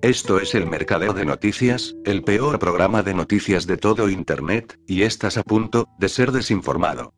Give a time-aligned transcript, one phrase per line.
[0.00, 5.02] Esto es el Mercadeo de Noticias, el peor programa de noticias de todo Internet, y
[5.02, 7.14] estás a punto de ser desinformado.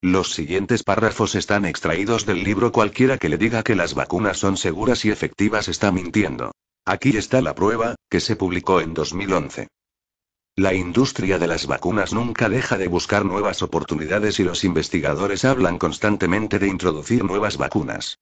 [0.00, 4.56] Los siguientes párrafos están extraídos del libro Cualquiera que le diga que las vacunas son
[4.56, 6.52] seguras y efectivas está mintiendo.
[6.86, 9.68] Aquí está la prueba, que se publicó en 2011.
[10.56, 15.78] La industria de las vacunas nunca deja de buscar nuevas oportunidades y los investigadores hablan
[15.78, 18.20] constantemente de introducir nuevas vacunas.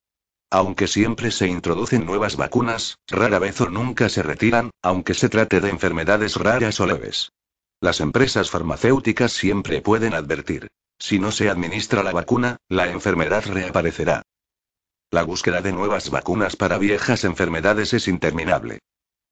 [0.50, 5.60] Aunque siempre se introducen nuevas vacunas, rara vez o nunca se retiran, aunque se trate
[5.60, 7.32] de enfermedades raras o leves.
[7.80, 10.68] Las empresas farmacéuticas siempre pueden advertir.
[10.98, 14.22] Si no se administra la vacuna, la enfermedad reaparecerá.
[15.10, 18.78] La búsqueda de nuevas vacunas para viejas enfermedades es interminable.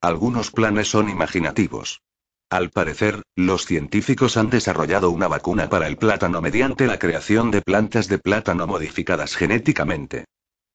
[0.02, 2.02] Algunos planes son imaginativos.
[2.50, 7.62] Al parecer, los científicos han desarrollado una vacuna para el plátano mediante la creación de
[7.62, 10.24] plantas de plátano modificadas genéticamente.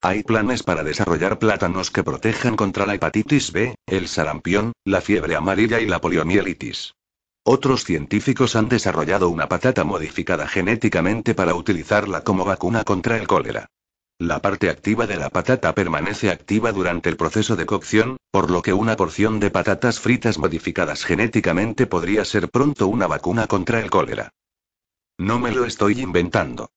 [0.02, 5.36] Hay planes para desarrollar plátanos que protejan contra la hepatitis B, el sarampión, la fiebre
[5.36, 6.94] amarilla y la poliomielitis.
[7.44, 13.68] Otros científicos han desarrollado una patata modificada genéticamente para utilizarla como vacuna contra el cólera.
[14.20, 18.62] La parte activa de la patata permanece activa durante el proceso de cocción, por lo
[18.62, 23.90] que una porción de patatas fritas modificadas genéticamente podría ser pronto una vacuna contra el
[23.90, 24.30] cólera.
[25.18, 26.70] No me lo estoy inventando.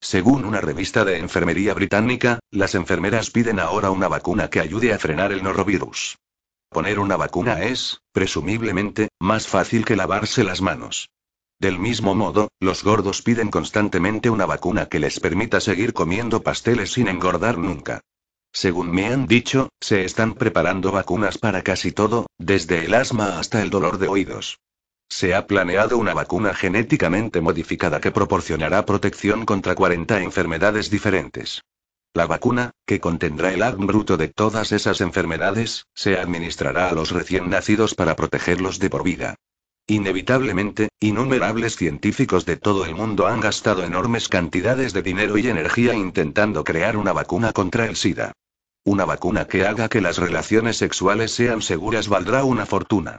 [0.00, 4.98] Según una revista de enfermería británica, las enfermeras piden ahora una vacuna que ayude a
[4.98, 6.16] frenar el norovirus.
[6.70, 11.10] Poner una vacuna es, presumiblemente, más fácil que lavarse las manos.
[11.58, 16.92] Del mismo modo, los gordos piden constantemente una vacuna que les permita seguir comiendo pasteles
[16.92, 18.02] sin engordar nunca.
[18.52, 23.62] Según me han dicho, se están preparando vacunas para casi todo, desde el asma hasta
[23.62, 24.58] el dolor de oídos.
[25.08, 31.62] Se ha planeado una vacuna genéticamente modificada que proporcionará protección contra 40 enfermedades diferentes.
[32.12, 37.12] La vacuna, que contendrá el ADN bruto de todas esas enfermedades, se administrará a los
[37.12, 39.36] recién nacidos para protegerlos de por vida.
[39.88, 45.94] Inevitablemente, innumerables científicos de todo el mundo han gastado enormes cantidades de dinero y energía
[45.94, 48.32] intentando crear una vacuna contra el SIDA.
[48.84, 53.18] Una vacuna que haga que las relaciones sexuales sean seguras valdrá una fortuna.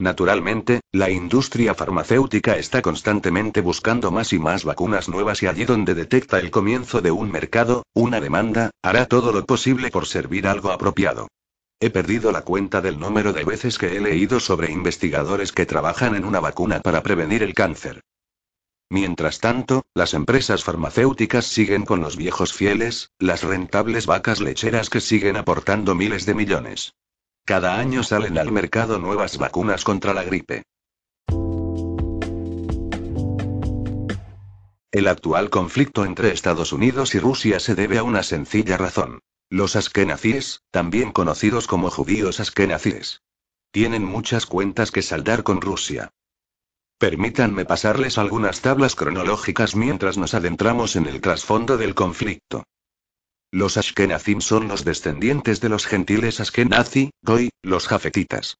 [0.00, 5.94] Naturalmente, la industria farmacéutica está constantemente buscando más y más vacunas nuevas y allí donde
[5.94, 10.72] detecta el comienzo de un mercado, una demanda, hará todo lo posible por servir algo
[10.72, 11.28] apropiado.
[11.80, 16.16] He perdido la cuenta del número de veces que he leído sobre investigadores que trabajan
[16.16, 18.02] en una vacuna para prevenir el cáncer.
[18.90, 25.00] Mientras tanto, las empresas farmacéuticas siguen con los viejos fieles, las rentables vacas lecheras que
[25.00, 26.94] siguen aportando miles de millones.
[27.44, 30.64] Cada año salen al mercado nuevas vacunas contra la gripe.
[34.90, 39.20] El actual conflicto entre Estados Unidos y Rusia se debe a una sencilla razón.
[39.50, 43.22] Los askenazíes, también conocidos como judíos askenazíes,
[43.70, 46.10] tienen muchas cuentas que saldar con Rusia.
[46.98, 52.64] Permítanme pasarles algunas tablas cronológicas mientras nos adentramos en el trasfondo del conflicto.
[53.50, 58.58] Los Ashkenazim son los descendientes de los gentiles Ashkenazi, Goy, los Jafetitas.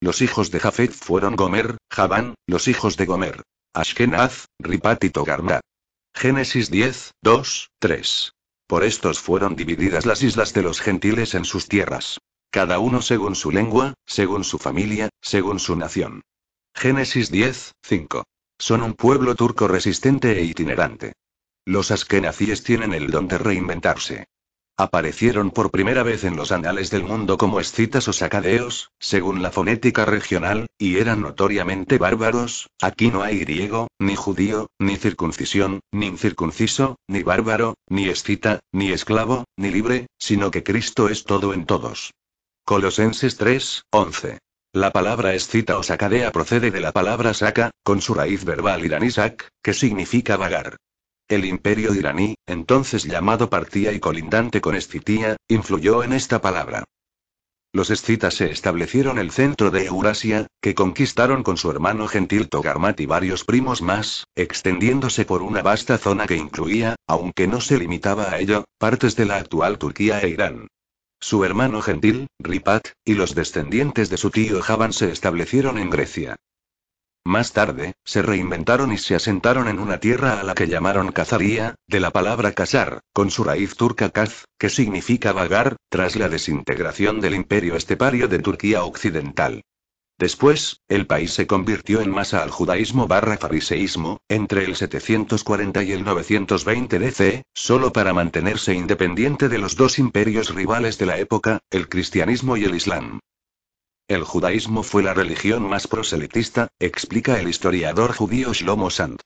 [0.00, 3.42] Los hijos de Jafet fueron Gomer, Javán, los hijos de Gomer.
[3.74, 5.12] Ashkenaz, Ripat y.
[6.14, 8.35] Génesis 10, 2, 3.
[8.66, 12.18] Por estos fueron divididas las islas de los gentiles en sus tierras.
[12.50, 16.22] Cada uno según su lengua, según su familia, según su nación.
[16.74, 18.24] Génesis 10, 5.
[18.58, 21.12] Son un pueblo turco resistente e itinerante.
[21.64, 24.26] Los askenazíes tienen el don de reinventarse.
[24.78, 29.50] Aparecieron por primera vez en los anales del mundo como escitas o sacadeos, según la
[29.50, 36.06] fonética regional, y eran notoriamente bárbaros, aquí no hay griego, ni judío, ni circuncisión, ni
[36.06, 41.64] incircunciso, ni bárbaro, ni escita, ni esclavo, ni libre, sino que Cristo es todo en
[41.64, 42.12] todos.
[42.66, 44.38] Colosenses 3, 11.
[44.74, 49.48] La palabra escita o sacadea procede de la palabra saca, con su raíz verbal iranisak,
[49.62, 50.76] que significa vagar.
[51.28, 56.84] El imperio iraní, entonces llamado Partía y colindante con Escitía, influyó en esta palabra.
[57.72, 63.00] Los escitas se establecieron el centro de Eurasia, que conquistaron con su hermano gentil Togarmat
[63.00, 68.30] y varios primos más, extendiéndose por una vasta zona que incluía, aunque no se limitaba
[68.30, 70.68] a ello, partes de la actual Turquía e Irán.
[71.18, 76.36] su hermano gentil, Ripat, y los descendientes de su tío Javan se establecieron en Grecia.
[77.26, 81.74] Más tarde, se reinventaron y se asentaron en una tierra a la que llamaron Kazaría,
[81.88, 87.20] de la palabra casar, con su raíz turca kaz, que significa vagar, tras la desintegración
[87.20, 89.64] del imperio estepario de Turquía Occidental.
[90.16, 95.90] Después, el país se convirtió en masa al judaísmo barra fariseísmo, entre el 740 y
[95.90, 101.58] el 920 DC, solo para mantenerse independiente de los dos imperios rivales de la época,
[101.70, 103.18] el cristianismo y el islam.
[104.08, 109.20] El judaísmo fue la religión más proselitista, explica el historiador judío Shlomo Sand.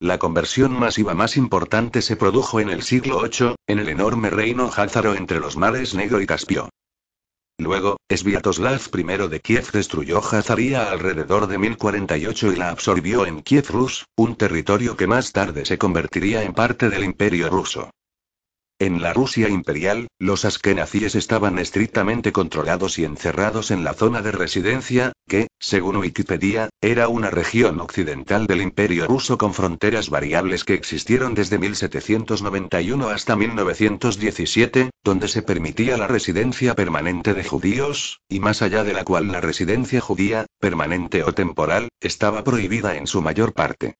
[0.00, 4.70] La conversión masiva más importante se produjo en el siglo VIII, en el enorme reino
[4.74, 6.70] házaro entre los mares Negro y Caspio.
[7.58, 13.68] Luego, Sviatoslav I de Kiev destruyó Hazaría alrededor de 1048 y la absorbió en Kiev
[13.68, 17.90] Rus, un territorio que más tarde se convertiría en parte del imperio ruso.
[18.82, 24.32] En la Rusia imperial, los askenazíes estaban estrictamente controlados y encerrados en la zona de
[24.32, 30.74] residencia, que, según Wikipedia, era una región occidental del imperio ruso con fronteras variables que
[30.74, 38.62] existieron desde 1791 hasta 1917, donde se permitía la residencia permanente de judíos, y más
[38.62, 43.52] allá de la cual la residencia judía, permanente o temporal, estaba prohibida en su mayor
[43.52, 43.94] parte.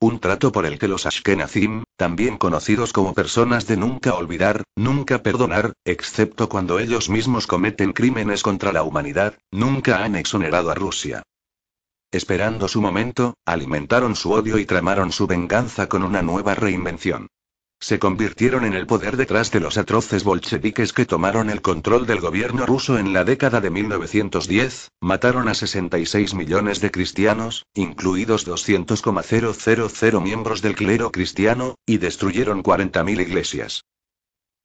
[0.00, 5.22] Un trato por el que los Ashkenazim, también conocidos como personas de nunca olvidar, nunca
[5.22, 11.22] perdonar, excepto cuando ellos mismos cometen crímenes contra la humanidad, nunca han exonerado a Rusia.
[12.10, 17.28] Esperando su momento, alimentaron su odio y tramaron su venganza con una nueva reinvención
[17.82, 22.20] se convirtieron en el poder detrás de los atroces bolcheviques que tomaron el control del
[22.20, 30.20] gobierno ruso en la década de 1910, mataron a 66 millones de cristianos, incluidos 200,000
[30.20, 33.82] miembros del clero cristiano, y destruyeron 40.000 iglesias.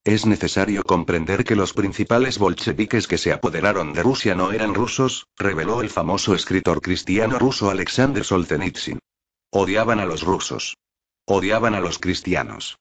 [0.04, 5.26] Es necesario comprender que los principales bolcheviques que se apoderaron de Rusia no eran rusos,
[5.40, 9.00] reveló el famoso escritor cristiano ruso Alexander Solzhenitsyn.
[9.50, 10.78] Odiaban a los rusos.
[11.26, 12.78] Odiaban a los cristianos.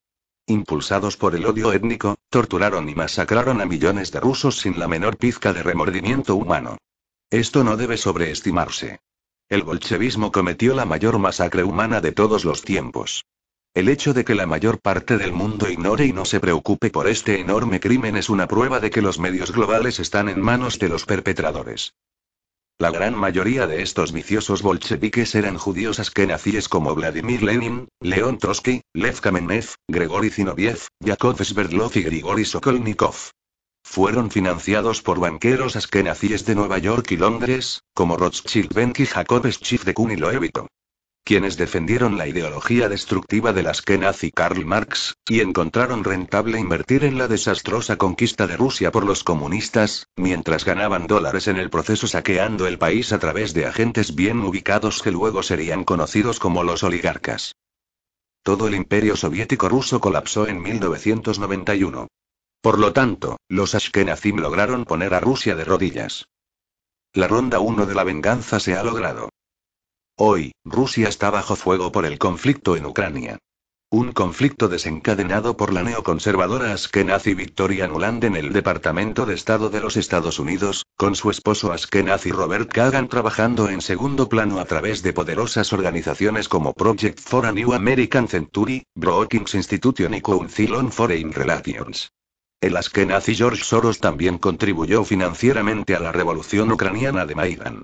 [0.49, 5.17] Impulsados por el odio étnico, torturaron y masacraron a millones de rusos sin la menor
[5.17, 6.79] pizca de remordimiento humano.
[7.31, 9.01] Esto no debe sobreestimarse.
[9.49, 13.25] El bolchevismo cometió la mayor masacre humana de todos los tiempos.
[13.75, 17.09] El hecho de que la mayor parte del mundo ignore y no se preocupe por
[17.09, 20.89] este enorme crimen es una prueba de que los medios globales están en manos de
[20.89, 21.93] los perpetradores.
[22.79, 28.83] La gran mayoría de estos viciosos bolcheviques eran judíos askenazíes como Vladimir Lenin, León Trotsky,
[28.93, 33.31] Lev Kamenev, Gregory Zinoviev, Yakov Sverdlov y Grigori Sokolnikov.
[33.83, 39.85] Fueron financiados por banqueros askenazíes de Nueva York y Londres, como Rothschild Benki Jacob Schiff
[39.85, 40.69] de Kun y Loevito
[41.27, 43.83] quienes defendieron la ideología destructiva de las
[44.23, 49.25] y Karl Marx, y encontraron rentable invertir en la desastrosa conquista de Rusia por los
[49.25, 54.39] comunistas, mientras ganaban dólares en el proceso saqueando el país a través de agentes bien
[54.39, 57.57] ubicados que luego serían conocidos como los oligarcas.
[58.45, 62.07] Todo el imperio soviético ruso colapsó en 1991.
[62.61, 66.29] Por lo tanto, los Ashkenazim lograron poner a Rusia de rodillas.
[67.13, 69.31] La ronda 1 de la venganza se ha logrado.
[70.19, 73.37] Hoy, Rusia está bajo fuego por el conflicto en Ucrania.
[73.91, 79.81] Un conflicto desencadenado por la neoconservadora Askenazi Victoria Nuland en el Departamento de Estado de
[79.81, 85.03] los Estados Unidos, con su esposo Askenazi Robert Kagan trabajando en segundo plano a través
[85.03, 90.93] de poderosas organizaciones como Project for a New American Century, Brookings Institution y Council on
[90.93, 92.11] Foreign Relations.
[92.63, 97.83] El Askenazi George Soros también contribuyó financieramente a la revolución ucraniana de Maidan.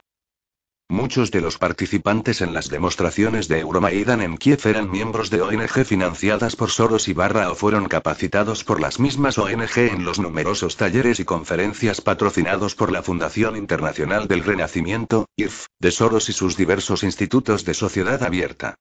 [0.93, 5.87] Muchos de los participantes en las demostraciones de Euromaidan en Kiev eran miembros de ONG
[5.87, 10.77] financiadas por Soros y Barra o fueron capacitados por las mismas ONG en los numerosos
[10.77, 16.59] talleres y conferencias patrocinados por la Fundación Internacional del Renacimiento, IRF, de Soros y sus
[16.59, 18.75] diversos institutos de sociedad abierta.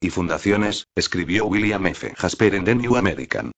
[0.00, 2.14] Y fundaciones, escribió William F.
[2.16, 3.50] Jasper en The New American.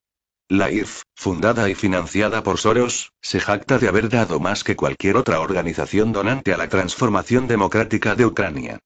[0.51, 5.19] La IRF, fundada y financiada por Soros, se jacta de haber dado más que cualquier
[5.19, 8.79] otra organización donante a la transformación democrática de Ucrania.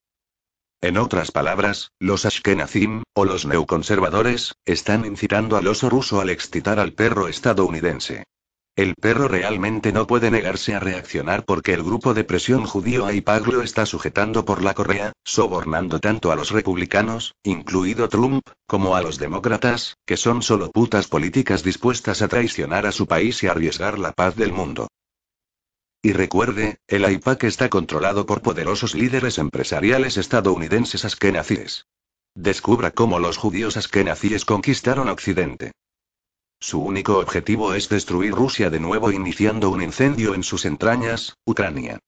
[0.81, 6.81] En otras palabras, los Ashkenazim, o los neoconservadores, están incitando al oso ruso al excitar
[6.81, 8.25] al perro estadounidense.
[8.75, 13.47] El perro realmente no puede negarse a reaccionar porque el grupo de presión judío AIPAG
[13.49, 19.03] lo está sujetando por la correa, sobornando tanto a los republicanos, incluido Trump, como a
[19.03, 23.99] los demócratas, que son solo putas políticas dispuestas a traicionar a su país y arriesgar
[23.99, 24.89] la paz del mundo.
[26.01, 31.85] Y recuerde, el AIPAC está controlado por poderosos líderes empresariales estadounidenses askenazíes.
[32.35, 35.73] Descubra cómo los judíos askenazíes conquistaron Occidente.
[36.63, 41.99] Su único objetivo es destruir Rusia de nuevo iniciando un incendio en sus entrañas, Ucrania.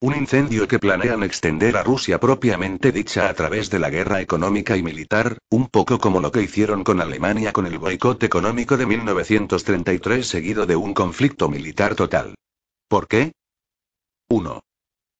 [0.00, 4.76] Un incendio que planean extender a Rusia propiamente dicha a través de la guerra económica
[4.76, 8.86] y militar, un poco como lo que hicieron con Alemania con el boicot económico de
[8.86, 12.34] 1933 seguido de un conflicto militar total.
[12.88, 13.30] ¿Por qué?
[14.28, 14.64] 1.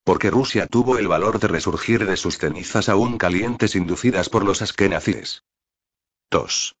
[0.03, 4.61] Porque Rusia tuvo el valor de resurgir de sus cenizas aún calientes inducidas por los
[4.61, 5.43] askenazíes.
[6.29, 6.75] 2.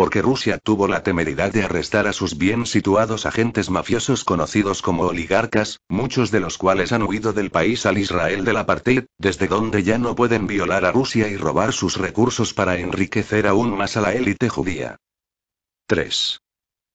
[0.00, 5.02] Porque Rusia tuvo la temeridad de arrestar a sus bien situados agentes mafiosos conocidos como
[5.02, 9.82] oligarcas, muchos de los cuales han huido del país al Israel del apartheid, desde donde
[9.82, 14.00] ya no pueden violar a Rusia y robar sus recursos para enriquecer aún más a
[14.00, 14.96] la élite judía.
[15.86, 16.40] 3.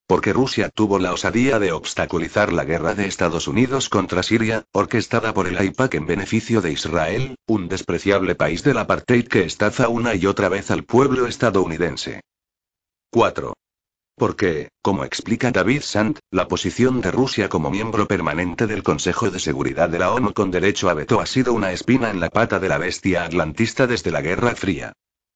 [0.07, 5.31] Porque Rusia tuvo la osadía de obstaculizar la guerra de Estados Unidos contra Siria, orquestada
[5.31, 10.15] por el AIPAC en beneficio de Israel, un despreciable país del apartheid que estafa una
[10.15, 12.21] y otra vez al pueblo estadounidense.
[13.15, 13.53] 4.
[14.17, 19.39] Porque, como explica David Sant, la posición de Rusia como miembro permanente del Consejo de
[19.39, 22.59] Seguridad de la ONU con derecho a veto ha sido una espina en la pata
[22.59, 24.91] de la bestia atlantista desde la Guerra Fría.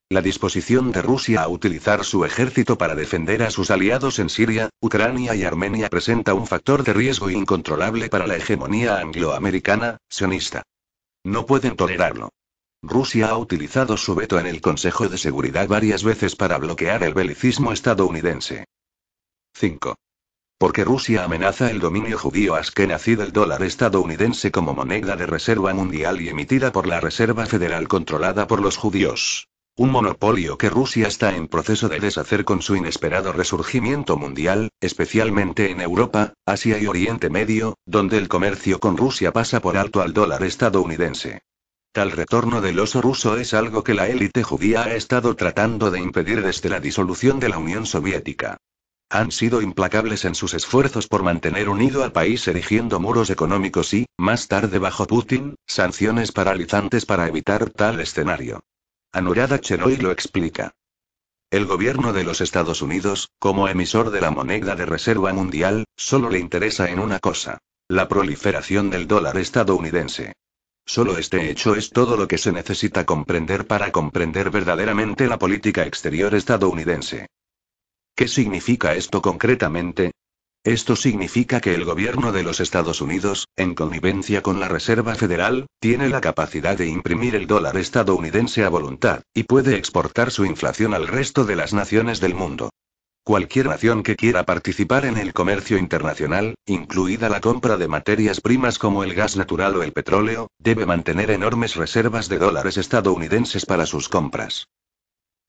[0.10, 4.70] La disposición de Rusia a utilizar su ejército para defender a sus aliados en Siria,
[4.82, 10.64] Ucrania y Armenia presenta un factor de riesgo incontrolable para la hegemonía angloamericana, sionista.
[11.24, 12.30] No pueden tolerarlo.
[12.82, 17.14] Rusia ha utilizado su veto en el Consejo de Seguridad varias veces para bloquear el
[17.14, 18.66] belicismo estadounidense.
[19.54, 19.96] 5.
[20.58, 26.22] Porque Rusia amenaza el dominio judío askenazí del dólar estadounidense como moneda de reserva mundial
[26.22, 29.50] y emitida por la Reserva Federal controlada por los judíos.
[29.76, 35.70] Un monopolio que Rusia está en proceso de deshacer con su inesperado resurgimiento mundial, especialmente
[35.70, 40.14] en Europa, Asia y Oriente Medio, donde el comercio con Rusia pasa por alto al
[40.14, 41.42] dólar estadounidense.
[41.92, 46.00] Tal retorno del oso ruso es algo que la élite judía ha estado tratando de
[46.00, 48.58] impedir desde la disolución de la Unión Soviética.
[49.10, 54.06] Han sido implacables en sus esfuerzos por mantener unido al país erigiendo muros económicos y,
[54.18, 58.60] más tarde bajo Putin, sanciones paralizantes para evitar tal escenario.
[59.12, 60.76] Anurada Chenoy lo explica.
[61.50, 66.30] El gobierno de los Estados Unidos, como emisor de la moneda de reserva mundial, solo
[66.30, 67.58] le interesa en una cosa.
[67.88, 70.34] La proliferación del dólar estadounidense.
[70.90, 75.86] Solo este hecho es todo lo que se necesita comprender para comprender verdaderamente la política
[75.86, 77.28] exterior estadounidense.
[78.16, 80.14] ¿Qué significa esto concretamente?
[80.64, 85.68] Esto significa que el gobierno de los Estados Unidos, en connivencia con la Reserva Federal,
[85.80, 90.96] tiene la capacidad de imprimir el dólar estadounidense a voluntad, y puede exportar su inflación
[90.96, 92.72] al resto de las naciones del mundo.
[93.30, 98.80] Cualquier nación que quiera participar en el comercio internacional, incluida la compra de materias primas
[98.80, 103.86] como el gas natural o el petróleo, debe mantener enormes reservas de dólares estadounidenses para
[103.86, 104.66] sus compras.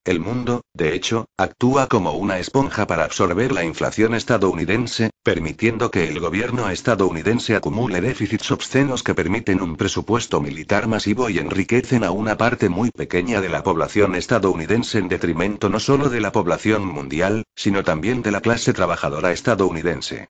[0.04, 6.08] El mundo, de hecho, actúa como una esponja para absorber la inflación estadounidense, permitiendo que
[6.08, 12.12] el gobierno estadounidense acumule déficits obscenos que permiten un presupuesto militar masivo y enriquecen a
[12.12, 16.86] una parte muy pequeña de la población estadounidense en detrimento no solo de la población
[16.86, 20.28] mundial, sino también de la clase trabajadora estadounidense.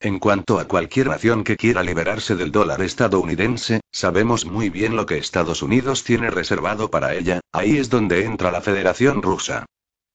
[0.00, 5.06] En cuanto a cualquier nación que quiera liberarse del dólar estadounidense, sabemos muy bien lo
[5.06, 9.64] que Estados Unidos tiene reservado para ella, ahí es donde entra la Federación Rusa.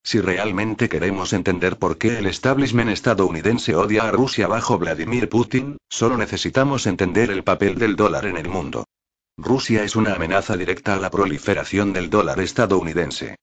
[0.03, 5.77] Si realmente queremos entender por qué el establishment estadounidense odia a Rusia bajo Vladimir Putin,
[5.89, 8.85] solo necesitamos entender el papel del dólar en el mundo.
[9.35, 13.38] Rusia es una amenaza directa a la proliferación del dólar estadounidense.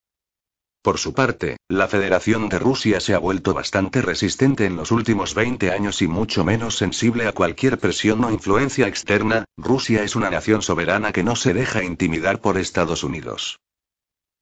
[0.82, 5.34] Por su parte, la Federación de Rusia se ha vuelto bastante resistente en los últimos
[5.34, 9.44] 20 años y mucho menos sensible a cualquier presión o influencia externa.
[9.56, 13.58] Rusia es una nación soberana que no se deja intimidar por Estados Unidos.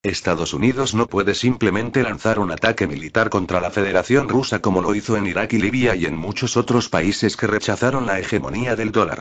[0.03, 4.95] Estados Unidos no puede simplemente lanzar un ataque militar contra la Federación Rusa como lo
[4.95, 8.93] hizo en Irak y Libia y en muchos otros países que rechazaron la hegemonía del
[8.93, 9.19] dólar.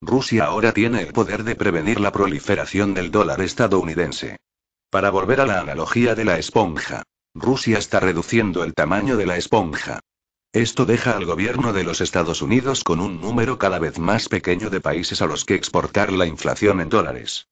[0.00, 4.38] Rusia ahora tiene el poder de prevenir la proliferación del dólar estadounidense.
[4.94, 7.02] Para volver a la analogía de la esponja.
[7.34, 9.98] Rusia está reduciendo el tamaño de la esponja.
[10.52, 14.70] Esto deja al gobierno de los Estados Unidos con un número cada vez más pequeño
[14.70, 17.48] de países a los que exportar la inflación en dólares.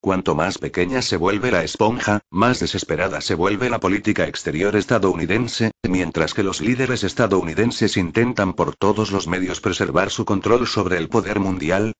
[0.00, 5.72] Cuanto más pequeña se vuelve la esponja, más desesperada se vuelve la política exterior estadounidense,
[5.82, 11.08] mientras que los líderes estadounidenses intentan por todos los medios preservar su control sobre el
[11.08, 11.94] poder mundial,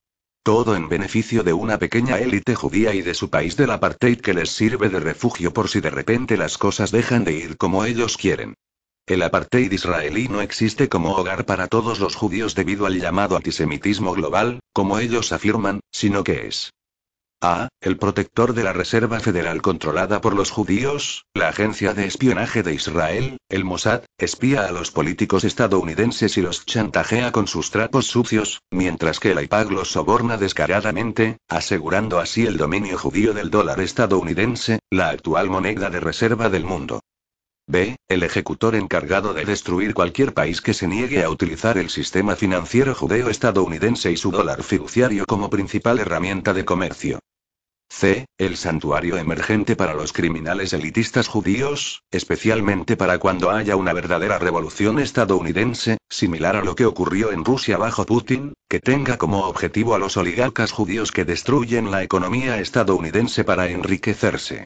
[0.45, 4.35] todo en beneficio de una pequeña élite judía y de su país del apartheid que
[4.35, 8.19] les sirve de refugio por si de repente las cosas dejan de ir como ellos
[8.19, 8.53] quieren.
[9.07, 14.13] El apartheid israelí no existe como hogar para todos los judíos debido al llamado antisemitismo
[14.13, 16.75] global, como ellos afirman, sino que es
[17.41, 17.69] A.
[17.81, 22.75] El protector de la Reserva Federal controlada por los judíos, la agencia de espionaje de
[22.75, 28.63] Israel, el Mossad, espía a los políticos estadounidenses y los chantajea con sus trapos sucios,
[28.71, 34.79] mientras que el IPAG los soborna descaradamente, asegurando así el dominio judío del dólar estadounidense,
[34.91, 37.01] la actual moneda de reserva del mundo.
[37.67, 37.97] B.
[38.09, 42.95] El ejecutor encargado de destruir cualquier país que se niegue a utilizar el sistema financiero
[42.95, 47.21] judeo estadounidense y su dólar fiduciario como principal herramienta de comercio.
[47.89, 48.27] C.
[48.39, 54.99] El santuario emergente para los criminales elitistas judíos, especialmente para cuando haya una verdadera revolución
[54.99, 59.99] estadounidense, similar a lo que ocurrió en Rusia bajo Putin, que tenga como objetivo a
[59.99, 64.65] los oligarcas judíos que destruyen la economía estadounidense para enriquecerse.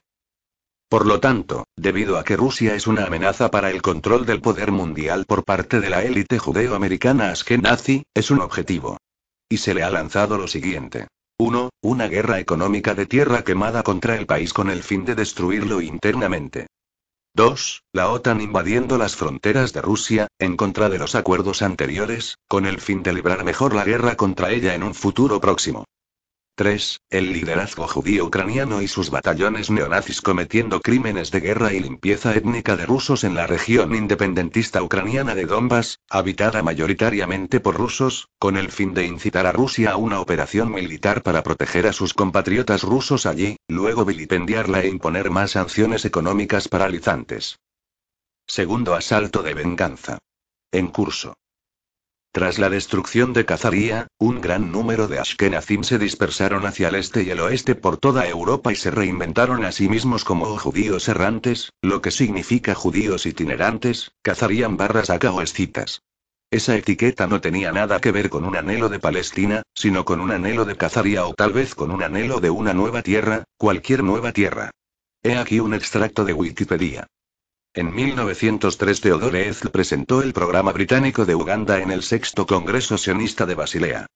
[0.88, 4.72] Por lo tanto, debido a que Rusia es una amenaza para el control del poder
[4.72, 8.96] mundial por parte de la élite judeo-americana Ashkenazi, es un objetivo.
[9.50, 11.08] Y se le ha lanzado lo siguiente.
[11.36, 11.68] 1.
[11.82, 16.68] Una guerra económica de tierra quemada contra el país con el fin de destruirlo internamente.
[17.34, 17.82] 2.
[17.92, 22.80] La OTAN invadiendo las fronteras de Rusia, en contra de los acuerdos anteriores, con el
[22.80, 25.84] fin de librar mejor la guerra contra ella en un futuro próximo.
[26.58, 27.02] 3.
[27.10, 32.74] El liderazgo judío ucraniano y sus batallones neonazis cometiendo crímenes de guerra y limpieza étnica
[32.74, 38.72] de rusos en la región independentista ucraniana de Donbass, habitada mayoritariamente por rusos, con el
[38.72, 43.24] fin de incitar a Rusia a una operación militar para proteger a sus compatriotas rusos
[43.24, 47.60] allí, luego vilipendiarla e imponer más sanciones económicas paralizantes.
[48.48, 50.18] Segundo asalto de venganza.
[50.72, 51.36] En curso.
[52.38, 57.24] Tras la destrucción de Cazaría, un gran número de Ashkenazim se dispersaron hacia el este
[57.24, 61.72] y el oeste por toda Europa y se reinventaron a sí mismos como judíos errantes,
[61.82, 66.02] lo que significa judíos itinerantes, Cazarían barras acá o escitas.
[66.52, 70.30] Esa etiqueta no tenía nada que ver con un anhelo de Palestina, sino con un
[70.30, 74.30] anhelo de Cazaría o tal vez con un anhelo de una nueva tierra, cualquier nueva
[74.30, 74.70] tierra.
[75.24, 77.08] He aquí un extracto de Wikipedia.
[77.74, 83.46] En 1903 Theodore Herzl presentó el programa británico de Uganda en el sexto Congreso Sionista
[83.46, 84.06] de Basilea.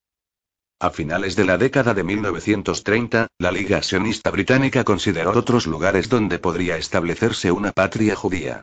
[0.80, 6.40] A finales de la década de 1930, la Liga Sionista Británica consideró otros lugares donde
[6.40, 8.62] podría establecerse una patria judía.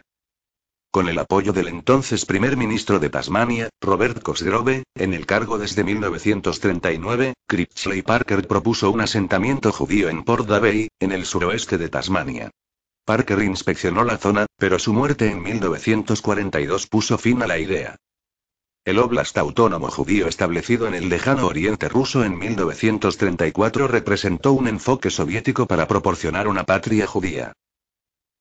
[0.94, 5.84] Con el apoyo del entonces primer ministro de Tasmania, Robert Cosgrove, en el cargo desde
[5.84, 12.52] 1939, Critchley Parker propuso un asentamiento judío en Port Davey, en el suroeste de Tasmania.
[13.06, 17.96] Parker inspeccionó la zona, pero su muerte en 1942 puso fin a la idea.
[18.86, 25.10] El Oblast Autónomo Judío establecido en el lejano oriente ruso en 1934 representó un enfoque
[25.10, 27.54] soviético para proporcionar una patria judía.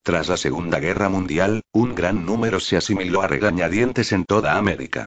[0.05, 5.07] Tras la Segunda Guerra Mundial, un gran número se asimiló a regañadientes en toda América.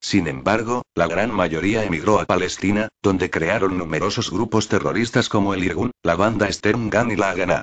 [0.00, 5.62] Sin embargo, la gran mayoría emigró a Palestina, donde crearon numerosos grupos terroristas como el
[5.62, 7.62] Irgun, la banda Stern Gun y la Haganah.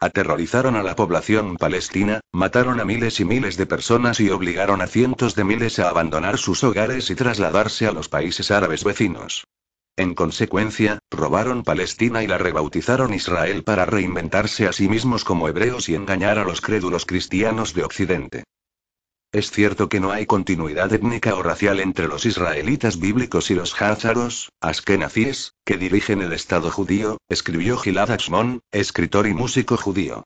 [0.00, 4.88] Aterrorizaron a la población palestina, mataron a miles y miles de personas y obligaron a
[4.88, 9.44] cientos de miles a abandonar sus hogares y trasladarse a los países árabes vecinos.
[9.96, 15.88] En consecuencia, robaron Palestina y la rebautizaron Israel para reinventarse a sí mismos como hebreos
[15.88, 18.44] y engañar a los crédulos cristianos de Occidente.
[19.32, 23.80] Es cierto que no hay continuidad étnica o racial entre los israelitas bíblicos y los
[23.80, 30.24] házaros, askenazíes, que dirigen el Estado judío, escribió Gilad Ashmon, escritor y músico judío.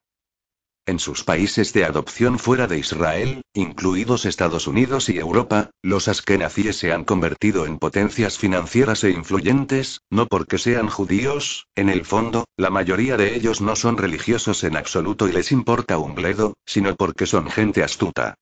[0.86, 6.76] En sus países de adopción fuera de Israel, incluidos Estados Unidos y Europa, los askenazíes
[6.76, 12.46] se han convertido en potencias financieras e influyentes, no porque sean judíos, en el fondo,
[12.56, 16.96] la mayoría de ellos no son religiosos en absoluto y les importa un bledo, sino
[16.96, 18.34] porque son gente astuta.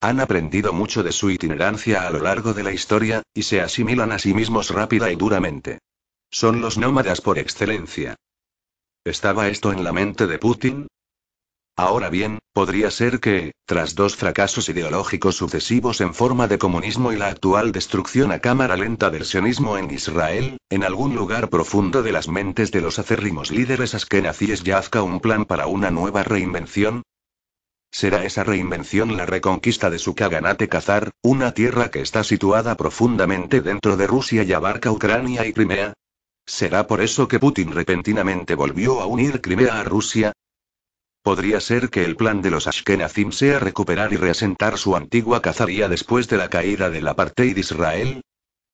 [0.00, 4.12] Han aprendido mucho de su itinerancia a lo largo de la historia, y se asimilan
[4.12, 5.78] a sí mismos rápida y duramente.
[6.30, 8.16] Son los nómadas por excelencia.
[9.04, 10.88] ¿Estaba esto en la mente de Putin?
[11.76, 17.16] Ahora bien, podría ser que, tras dos fracasos ideológicos sucesivos en forma de comunismo y
[17.16, 22.12] la actual destrucción a cámara lenta del sionismo en Israel, en algún lugar profundo de
[22.12, 27.02] las mentes de los acérrimos líderes askenazíes yazca un plan para una nueva reinvención.
[27.90, 33.62] ¿Será esa reinvención la reconquista de su Kaganate Khazar, una tierra que está situada profundamente
[33.62, 35.92] dentro de Rusia y abarca Ucrania y Crimea?
[36.46, 40.32] ¿Será por eso que Putin repentinamente volvió a unir Crimea a Rusia?
[41.24, 45.88] Podría ser que el plan de los Ashkenazim sea recuperar y reasentar su antigua cazaría
[45.88, 48.20] después de la caída del apartheid Israel.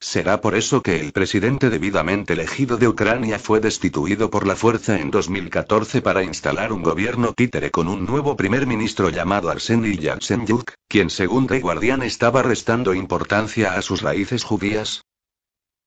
[0.00, 4.98] Será por eso que el presidente debidamente elegido de Ucrania fue destituido por la fuerza
[4.98, 10.72] en 2014 para instalar un gobierno títere con un nuevo primer ministro llamado Arseniy Yatsenyuk,
[10.88, 15.02] quien según The Guardian estaba restando importancia a sus raíces judías,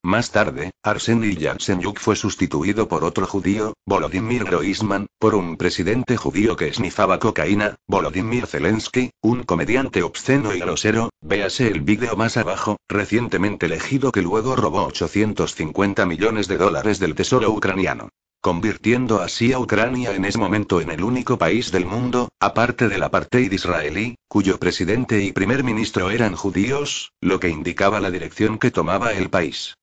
[0.03, 6.55] más tarde, Arseniy Yatsenyuk fue sustituido por otro judío, Volodymyr Groisman, por un presidente judío
[6.55, 12.77] que esnifaba cocaína, Volodymyr Zelensky, un comediante obsceno y grosero, véase el vídeo más abajo,
[12.87, 18.09] recientemente elegido que luego robó 850 millones de dólares del tesoro ucraniano
[18.43, 23.03] convirtiendo así a Ucrania en ese momento en el único país del mundo, aparte del
[23.03, 28.69] apartheid israelí, cuyo presidente y primer ministro eran judíos, lo que indicaba la dirección que
[28.69, 29.75] tomaba el país.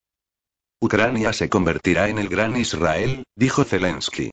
[0.83, 4.31] Ucrania se convertirá en el gran Israel, dijo Zelensky.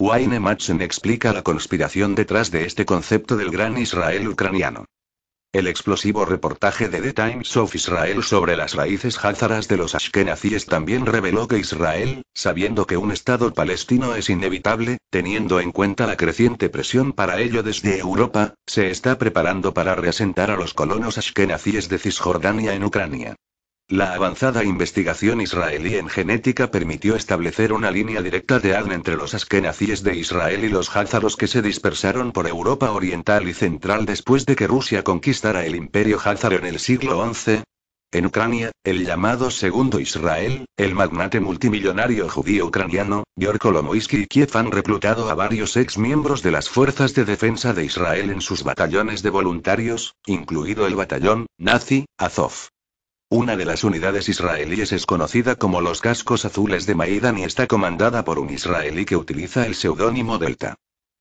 [0.00, 4.86] Wayne Madsen explica la conspiración detrás de este concepto del gran Israel ucraniano.
[5.52, 10.64] El explosivo reportaje de The Times of Israel sobre las raíces házaras de los ashkenazíes
[10.64, 16.16] también reveló que Israel, sabiendo que un Estado palestino es inevitable, teniendo en cuenta la
[16.16, 21.90] creciente presión para ello desde Europa, se está preparando para reasentar a los colonos ashkenazíes
[21.90, 23.36] de Cisjordania en Ucrania.
[23.90, 29.34] La avanzada investigación israelí en genética permitió establecer una línea directa de ADN entre los
[29.34, 34.46] askenazíes de Israel y los házaros que se dispersaron por Europa Oriental y Central después
[34.46, 37.64] de que Rusia conquistara el imperio házaro en el siglo XI.
[38.12, 44.50] En Ucrania, el llamado Segundo Israel, el magnate multimillonario judío ucraniano, Georg Kolomoisky y Kiev
[44.56, 48.62] han reclutado a varios ex miembros de las fuerzas de defensa de Israel en sus
[48.62, 52.70] batallones de voluntarios, incluido el batallón nazi, Azov.
[53.32, 57.68] Una de las unidades israelíes es conocida como los cascos azules de Maidan y está
[57.68, 60.74] comandada por un israelí que utiliza el seudónimo Delta.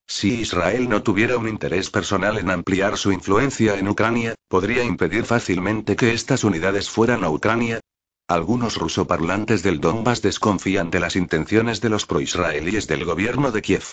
[0.07, 5.23] Si Israel no tuviera un interés personal en ampliar su influencia en Ucrania, podría impedir
[5.23, 7.79] fácilmente que estas unidades fueran a Ucrania.
[8.27, 13.83] Algunos rusoparlantes del Donbass desconfían de las intenciones de los proisraelíes del gobierno de Kiev.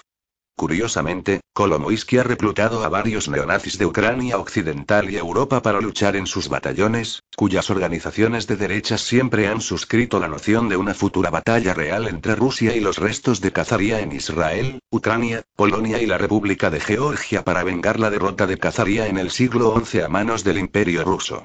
[0.56, 6.26] Curiosamente, Kolomoisky ha reclutado a varios neonazis de Ucrania Occidental y Europa para luchar en
[6.26, 11.74] sus batallones, cuyas organizaciones de derechas siempre han suscrito la noción de una futura batalla
[11.74, 16.70] real entre Rusia y los restos de Cazaría en Israel, Ucrania, Polonia y la República
[16.70, 20.56] de Georgia para vengar la derrota de Cazaría en el siglo XI a manos del
[20.56, 21.44] Imperio ruso.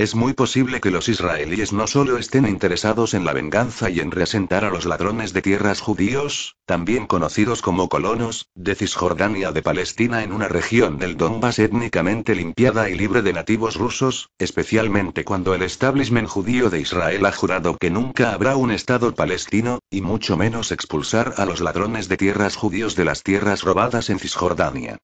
[0.00, 4.10] Es muy posible que los israelíes no solo estén interesados en la venganza y en
[4.10, 10.22] reasentar a los ladrones de tierras judíos, también conocidos como colonos, de Cisjordania de Palestina
[10.22, 15.60] en una región del Donbass étnicamente limpiada y libre de nativos rusos, especialmente cuando el
[15.60, 20.72] establishment judío de Israel ha jurado que nunca habrá un Estado palestino, y mucho menos
[20.72, 24.96] expulsar a los ladrones de tierras judíos de las tierras robadas en Cisjordania.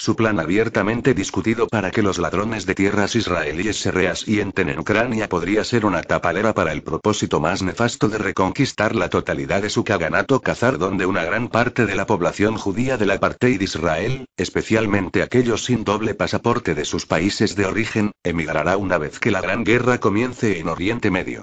[0.00, 5.28] Su plan abiertamente discutido para que los ladrones de tierras israelíes se reasienten en Ucrania
[5.28, 9.84] podría ser una tapalera para el propósito más nefasto de reconquistar la totalidad de su
[9.84, 15.66] caganato cazar donde una gran parte de la población judía del apartheid Israel, especialmente aquellos
[15.66, 19.98] sin doble pasaporte de sus países de origen, emigrará una vez que la gran guerra
[19.98, 21.42] comience en Oriente Medio.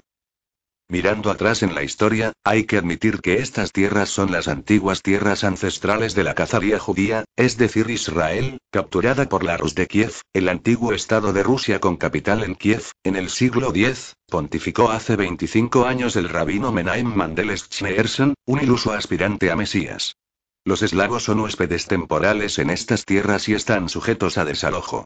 [0.89, 5.43] Mirando atrás en la historia, hay que admitir que estas tierras son las antiguas tierras
[5.43, 10.47] ancestrales de la cazaría judía, es decir Israel, capturada por la Rus de Kiev, el
[10.47, 15.85] antiguo estado de Rusia con capital en Kiev, en el siglo X, pontificó hace 25
[15.85, 20.15] años el rabino Menahem Mandel Schneerson, un iluso aspirante a Mesías.
[20.63, 25.03] Los eslavos son huéspedes temporales en estas tierras y están sujetos a desalojo.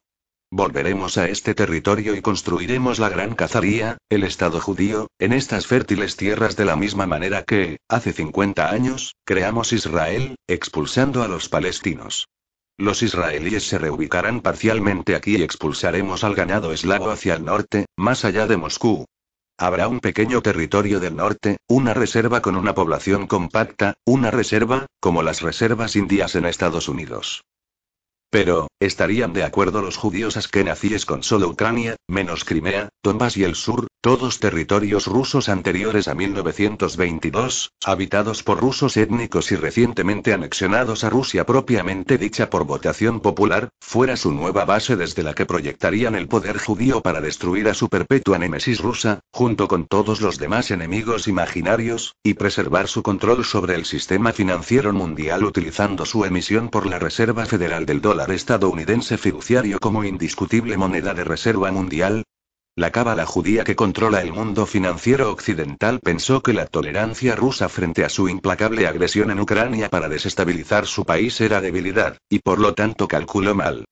[0.54, 6.18] Volveremos a este territorio y construiremos la gran cazaría, el Estado judío, en estas fértiles
[6.18, 12.28] tierras de la misma manera que, hace 50 años, creamos Israel, expulsando a los palestinos.
[12.78, 18.26] Los israelíes se reubicarán parcialmente aquí y expulsaremos al ganado eslavo hacia el norte, más
[18.26, 19.06] allá de Moscú.
[19.58, 25.24] Habrá un pequeño territorio del norte, una reserva con una población compacta, una reserva, como
[25.24, 27.42] las reservas indias en Estados Unidos.
[28.32, 33.56] Pero, ¿estarían de acuerdo los judíos askenazíes con solo Ucrania, menos Crimea, Donbass y el
[33.56, 41.10] sur, todos territorios rusos anteriores a 1922, habitados por rusos étnicos y recientemente anexionados a
[41.10, 46.30] Rusia propiamente dicha por votación popular, fuera su nueva base desde la que proyectarían el
[46.30, 51.28] poder judío para destruir a su perpetua némesis rusa, junto con todos los demás enemigos
[51.28, 56.98] imaginarios, y preservar su control sobre el sistema financiero mundial utilizando su emisión por la
[56.98, 62.24] Reserva Federal del Estadounidense fiduciario como indiscutible moneda de reserva mundial?
[62.76, 68.06] La cábala judía que controla el mundo financiero occidental pensó que la tolerancia rusa frente
[68.06, 72.74] a su implacable agresión en Ucrania para desestabilizar su país era debilidad, y por lo
[72.74, 73.86] tanto calculó mal.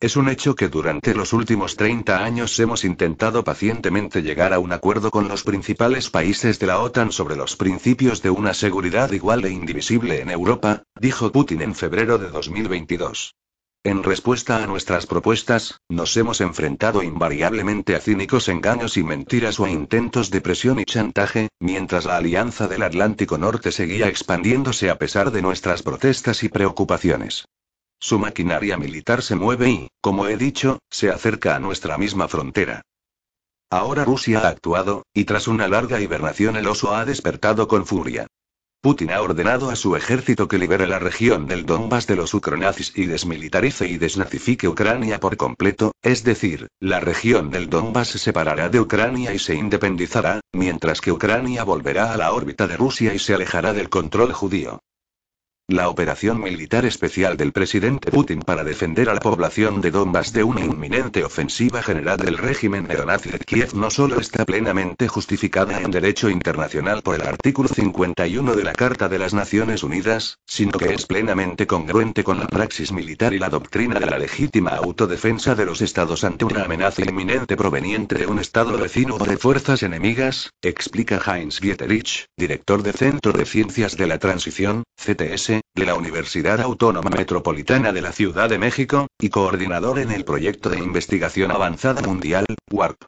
[0.00, 4.70] Es un hecho que durante los últimos 30 años hemos intentado pacientemente llegar a un
[4.70, 9.44] acuerdo con los principales países de la OTAN sobre los principios de una seguridad igual
[9.44, 13.34] e indivisible en Europa, dijo Putin en febrero de 2022.
[13.82, 19.64] En respuesta a nuestras propuestas, nos hemos enfrentado invariablemente a cínicos engaños y mentiras o
[19.64, 24.98] a intentos de presión y chantaje, mientras la Alianza del Atlántico Norte seguía expandiéndose a
[24.98, 27.46] pesar de nuestras protestas y preocupaciones.
[28.00, 32.82] Su maquinaria militar se mueve y, como he dicho, se acerca a nuestra misma frontera.
[33.70, 38.26] Ahora Rusia ha actuado, y tras una larga hibernación el oso ha despertado con furia.
[38.80, 42.92] Putin ha ordenado a su ejército que libere la región del Donbass de los ucronazis
[42.94, 48.68] y desmilitarice y desnazifique Ucrania por completo, es decir, la región del Donbass se separará
[48.68, 53.18] de Ucrania y se independizará, mientras que Ucrania volverá a la órbita de Rusia y
[53.18, 54.78] se alejará del control judío.
[55.70, 60.42] La operación militar especial del presidente Putin para defender a la población de Donbass de
[60.42, 65.90] una inminente ofensiva general del régimen neonazi de Kiev no solo está plenamente justificada en
[65.90, 70.94] derecho internacional por el artículo 51 de la Carta de las Naciones Unidas, sino que
[70.94, 75.66] es plenamente congruente con la praxis militar y la doctrina de la legítima autodefensa de
[75.66, 80.50] los estados ante una amenaza inminente proveniente de un estado vecino o de fuerzas enemigas,
[80.62, 86.60] explica Heinz Gieterich, director del Centro de Ciencias de la Transición, CTS, de la Universidad
[86.60, 92.02] Autónoma Metropolitana de la Ciudad de México, y coordinador en el proyecto de investigación avanzada
[92.02, 93.04] mundial, WARP.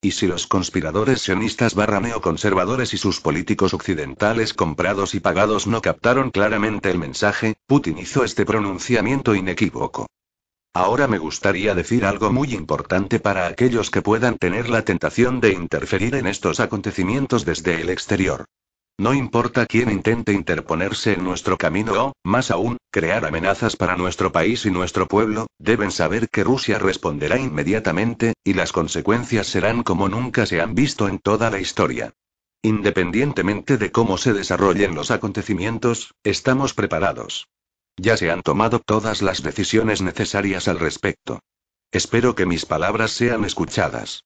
[0.00, 5.82] Y si los conspiradores sionistas barra neoconservadores y sus políticos occidentales comprados y pagados no
[5.82, 10.06] captaron claramente el mensaje, Putin hizo este pronunciamiento inequívoco.
[10.74, 15.52] Ahora me gustaría decir algo muy importante para aquellos que puedan tener la tentación de
[15.52, 18.44] interferir en estos acontecimientos desde el exterior.
[18.98, 24.32] No importa quién intente interponerse en nuestro camino o, más aún, crear amenazas para nuestro
[24.32, 30.08] país y nuestro pueblo, deben saber que Rusia responderá inmediatamente, y las consecuencias serán como
[30.08, 32.14] nunca se han visto en toda la historia.
[32.62, 37.48] Independientemente de cómo se desarrollen los acontecimientos, estamos preparados.
[37.98, 41.40] Ya se han tomado todas las decisiones necesarias al respecto.
[41.92, 44.24] Espero que mis palabras sean escuchadas.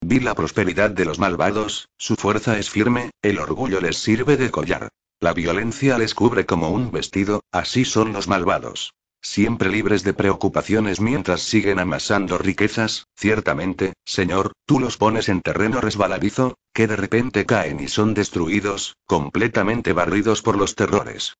[0.00, 4.50] Vi la prosperidad de los malvados, su fuerza es firme, el orgullo les sirve de
[4.50, 4.88] collar.
[5.20, 8.94] La violencia les cubre como un vestido, así son los malvados.
[9.20, 15.80] Siempre libres de preocupaciones mientras siguen amasando riquezas, ciertamente, Señor, tú los pones en terreno
[15.80, 21.34] resbaladizo, que de repente caen y son destruidos, completamente barridos por los terrores.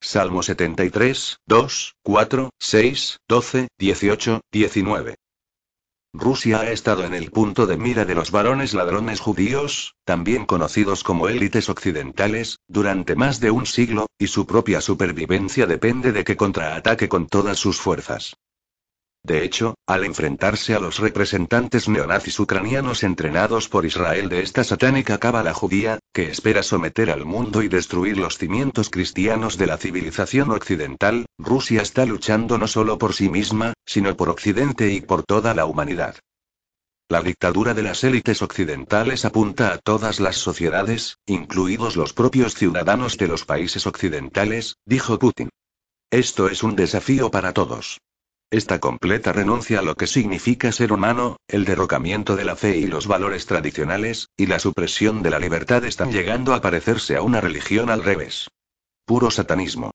[0.00, 5.14] Salmo 73, 2, 4, 6, 12, 18, 19.
[6.14, 11.04] Rusia ha estado en el punto de mira de los varones ladrones judíos, también conocidos
[11.04, 16.36] como élites occidentales, durante más de un siglo, y su propia supervivencia depende de que
[16.36, 18.36] contraataque con todas sus fuerzas.
[19.24, 25.18] De hecho, al enfrentarse a los representantes neonazis ucranianos entrenados por Israel de esta satánica
[25.18, 30.50] cábala judía, que espera someter al mundo y destruir los cimientos cristianos de la civilización
[30.50, 35.54] occidental, Rusia está luchando no solo por sí misma, sino por Occidente y por toda
[35.54, 36.16] la humanidad.
[37.08, 43.18] La dictadura de las élites occidentales apunta a todas las sociedades, incluidos los propios ciudadanos
[43.18, 45.48] de los países occidentales, dijo Putin.
[46.10, 47.98] Esto es un desafío para todos.
[48.52, 52.86] Esta completa renuncia a lo que significa ser humano, el derrocamiento de la fe y
[52.86, 57.40] los valores tradicionales, y la supresión de la libertad están llegando a parecerse a una
[57.40, 58.48] religión al revés.
[59.06, 59.92] Puro satanismo.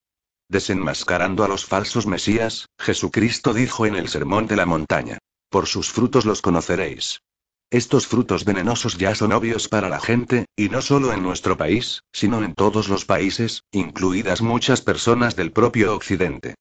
[0.49, 5.19] Desenmascarando a los falsos mesías, Jesucristo dijo en el Sermón de la Montaña.
[5.51, 7.21] Por sus frutos los conoceréis.
[7.69, 12.01] Estos frutos venenosos ya son obvios para la gente, y no solo en nuestro país,
[12.11, 16.55] sino en todos los países, incluidas muchas personas del propio Occidente.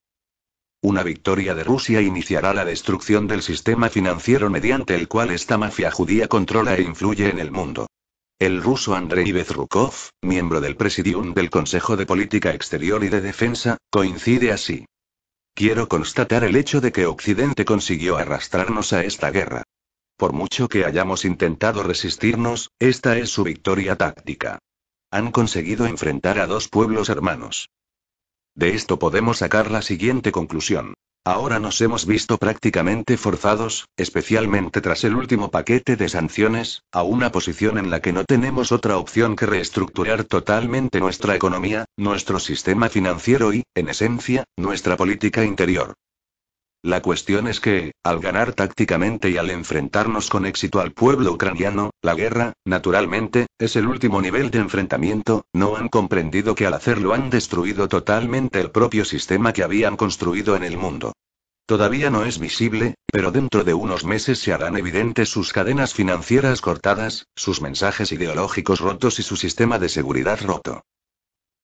[0.87, 5.91] Una victoria de Rusia iniciará la destrucción del sistema financiero mediante el cual esta mafia
[5.91, 7.89] judía controla e influye en el mundo.
[8.39, 13.79] El ruso Andrei Bezrukov, miembro del Presidium del Consejo de Política Exterior y de Defensa,
[13.91, 14.87] coincide así.
[15.55, 19.65] Quiero constatar el hecho de que Occidente consiguió arrastrarnos a esta guerra.
[20.17, 24.61] Por mucho que hayamos intentado resistirnos, esta es su victoria táctica.
[25.11, 27.71] Han conseguido enfrentar a dos pueblos hermanos.
[28.57, 30.95] De esto podemos sacar la siguiente conclusión.
[31.27, 37.31] Ahora nos hemos visto prácticamente forzados, especialmente tras el último paquete de sanciones, a una
[37.31, 42.89] posición en la que no tenemos otra opción que reestructurar totalmente nuestra economía, nuestro sistema
[42.89, 45.93] financiero y, en esencia, nuestra política interior.
[46.87, 51.91] La cuestión es que, al ganar tácticamente y al enfrentarnos con éxito al pueblo ucraniano,
[52.01, 57.13] la guerra, naturalmente, es el último nivel de enfrentamiento, no han comprendido que al hacerlo
[57.13, 61.13] han destruido totalmente el propio sistema que habían construido en el mundo.
[61.67, 66.61] Todavía no es visible, pero dentro de unos meses se harán evidentes sus cadenas financieras
[66.61, 70.85] cortadas, sus mensajes ideológicos rotos y su sistema de seguridad roto.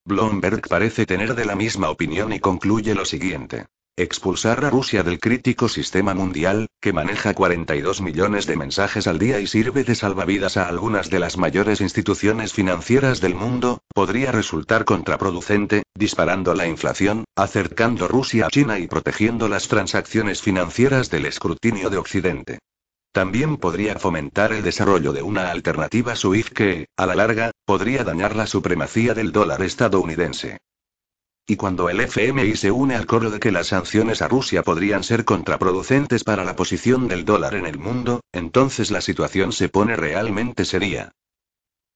[0.05, 3.69] Bloomberg parece tener de la misma opinión y concluye lo siguiente.
[3.99, 9.39] Expulsar a Rusia del crítico sistema mundial, que maneja 42 millones de mensajes al día
[9.39, 14.87] y sirve de salvavidas a algunas de las mayores instituciones financieras del mundo, podría resultar
[14.87, 21.91] contraproducente, disparando la inflación, acercando Rusia a China y protegiendo las transacciones financieras del escrutinio
[21.91, 22.59] de Occidente.
[23.13, 28.37] También podría fomentar el desarrollo de una alternativa SWIFT que, a la larga, podría dañar
[28.37, 30.57] la supremacía del dólar estadounidense.
[31.47, 35.03] Y cuando el FMI se une al coro de que las sanciones a Rusia podrían
[35.03, 39.97] ser contraproducentes para la posición del dólar en el mundo, entonces la situación se pone
[39.97, 41.13] realmente seria.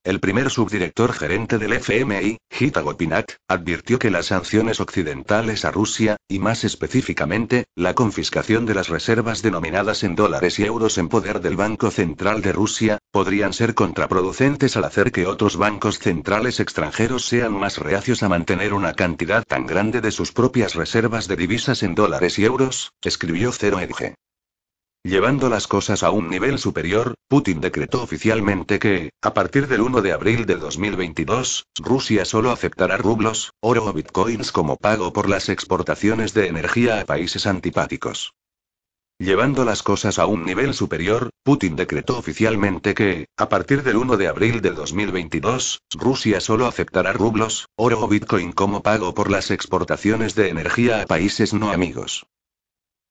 [0.06, 6.16] El primer subdirector gerente del FMI, Hita Gopinak, advirtió que las sanciones occidentales a Rusia,
[6.28, 11.40] y más específicamente, la confiscación de las reservas denominadas en dólares y euros en poder
[11.40, 17.26] del Banco Central de Rusia, podrían ser contraproducentes al hacer que otros bancos centrales extranjeros
[17.26, 21.82] sean más reacios a mantener una cantidad tan grande de sus propias reservas de divisas
[21.82, 24.14] en dólares y euros, escribió Zero Edge.
[25.06, 30.02] Llevando las cosas a un nivel superior, Putin decretó oficialmente que, a partir del 1
[30.02, 35.48] de abril de 2022, Rusia solo aceptará rublos, oro o bitcoins como pago por las
[35.48, 38.34] exportaciones de energía a países antipáticos.
[39.16, 44.16] Llevando las cosas a un nivel superior, Putin decretó oficialmente que, a partir del 1
[44.16, 49.52] de abril de 2022, Rusia solo aceptará rublos, oro o bitcoin como pago por las
[49.52, 52.26] exportaciones de energía a países no amigos.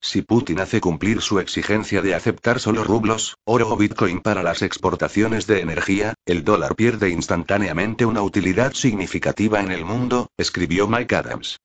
[0.02, 4.62] Si Putin hace cumplir su exigencia de aceptar solo rublos, oro o bitcoin para las
[4.62, 11.16] exportaciones de energía, el dólar pierde instantáneamente una utilidad significativa en el mundo, escribió Mike
[11.16, 11.58] Adams.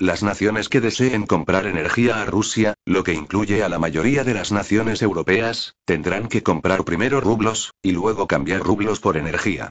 [0.00, 4.34] Las naciones que deseen comprar energía a Rusia, lo que incluye a la mayoría de
[4.34, 9.70] las naciones europeas, tendrán que comprar primero rublos, y luego cambiar rublos por energía.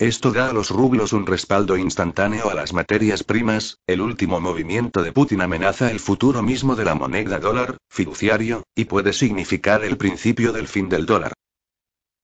[0.00, 5.02] Esto da a los rublos un respaldo instantáneo a las materias primas, el último movimiento
[5.02, 9.98] de Putin amenaza el futuro mismo de la moneda dólar, fiduciario, y puede significar el
[9.98, 11.34] principio del fin del dólar.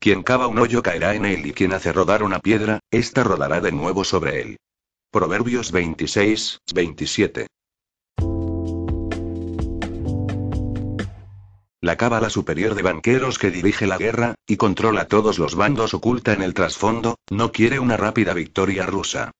[0.00, 3.60] Quien cava un hoyo caerá en él y quien hace rodar una piedra, ésta rodará
[3.60, 4.56] de nuevo sobre él.
[5.10, 7.46] Proverbios 26, 27.
[11.80, 16.32] La cábala superior de banqueros que dirige la guerra, y controla todos los bandos oculta
[16.32, 19.32] en el trasfondo, no quiere una rápida victoria rusa.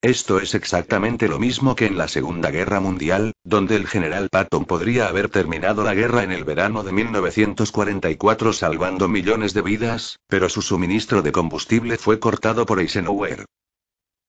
[0.00, 4.64] Esto es exactamente lo mismo que en la Segunda Guerra Mundial, donde el general Patton
[4.64, 10.48] podría haber terminado la guerra en el verano de 1944 salvando millones de vidas, pero
[10.48, 13.44] su suministro de combustible fue cortado por Eisenhower.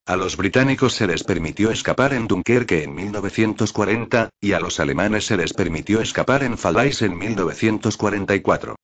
[0.09, 5.27] A los británicos se les permitió escapar en Dunkerque en 1940, y a los alemanes
[5.27, 8.75] se les permitió escapar en Falaise en 1944.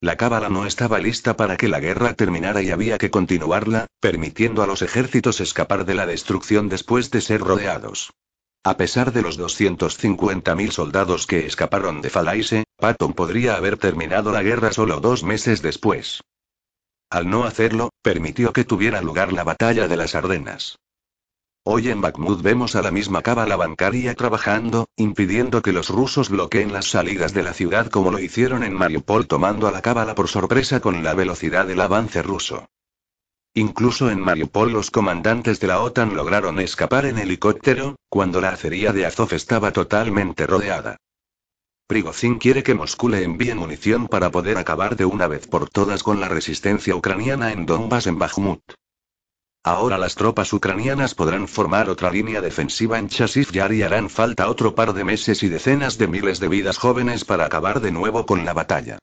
[0.00, 4.62] La cábala no estaba lista para que la guerra terminara y había que continuarla, permitiendo
[4.62, 8.12] a los ejércitos escapar de la destrucción después de ser rodeados.
[8.62, 14.44] A pesar de los 250.000 soldados que escaparon de Falaise, Patton podría haber terminado la
[14.44, 16.22] guerra solo dos meses después.
[17.16, 20.78] Al no hacerlo, permitió que tuviera lugar la batalla de las Ardenas.
[21.64, 26.74] Hoy en Bakhmut vemos a la misma cábala bancaria trabajando, impidiendo que los rusos bloqueen
[26.74, 30.28] las salidas de la ciudad como lo hicieron en Mariupol tomando a la cábala por
[30.28, 32.68] sorpresa con la velocidad del avance ruso.
[33.54, 38.92] Incluso en Mariupol los comandantes de la OTAN lograron escapar en helicóptero, cuando la acería
[38.92, 40.98] de Azov estaba totalmente rodeada.
[41.88, 46.02] Prigozhin quiere que Moscú le envíe munición para poder acabar de una vez por todas
[46.02, 48.60] con la resistencia ucraniana en Donbass en Bakhmut.
[49.62, 54.50] Ahora las tropas ucranianas podrán formar otra línea defensiva en Chasiv Yar y harán falta
[54.50, 58.26] otro par de meses y decenas de miles de vidas jóvenes para acabar de nuevo
[58.26, 58.98] con la batalla.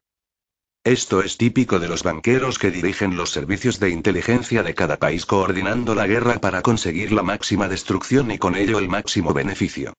[0.83, 5.25] Esto es típico de los banqueros que dirigen los servicios de inteligencia de cada país
[5.25, 9.93] coordinando la guerra para conseguir la máxima destrucción y con ello el máximo beneficio.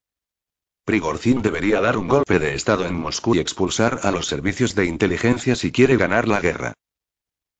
[0.85, 4.85] Prigozhin debería dar un golpe de Estado en Moscú y expulsar a los servicios de
[4.85, 6.75] inteligencia si quiere ganar la guerra.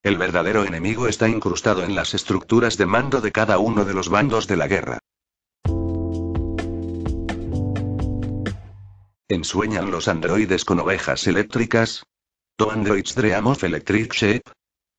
[0.03, 4.11] El verdadero enemigo está incrustado en las estructuras de mando de cada uno de los
[4.11, 4.99] bandos de la guerra.
[9.29, 12.05] ¿Ensueñan los androides con ovejas eléctricas?
[12.57, 14.43] ¿To androids dream of electric shape?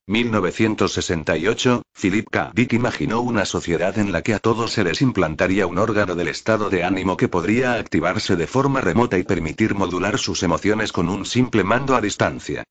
[0.08, 2.52] 1968, Philip K.
[2.54, 6.28] Dick imaginó una sociedad en la que a todos se les implantaría un órgano del
[6.28, 11.10] estado de ánimo que podría activarse de forma remota y permitir modular sus emociones con
[11.10, 12.64] un simple mando a distancia.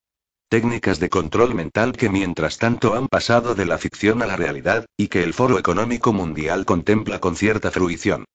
[0.48, 4.86] Técnicas de control mental que mientras tanto han pasado de la ficción a la realidad,
[4.96, 8.26] y que el Foro Económico Mundial contempla con cierta fruición.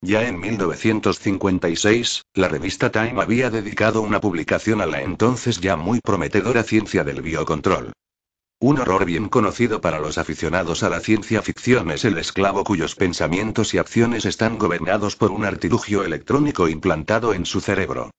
[0.00, 6.00] Ya en 1956, la revista Time había dedicado una publicación a la entonces ya muy
[6.00, 7.92] prometedora ciencia del biocontrol.
[8.62, 12.94] Un horror bien conocido para los aficionados a la ciencia ficción es el esclavo cuyos
[12.94, 18.12] pensamientos y acciones están gobernados por un artilugio electrónico implantado en su cerebro.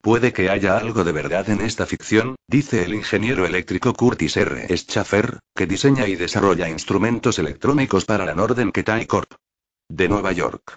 [0.00, 4.68] Puede que haya algo de verdad en esta ficción, dice el ingeniero eléctrico Curtis R.
[4.68, 9.32] Schaffer, que diseña y desarrolla instrumentos electrónicos para la Norden Ketai Corp.
[9.88, 10.76] de Nueva York.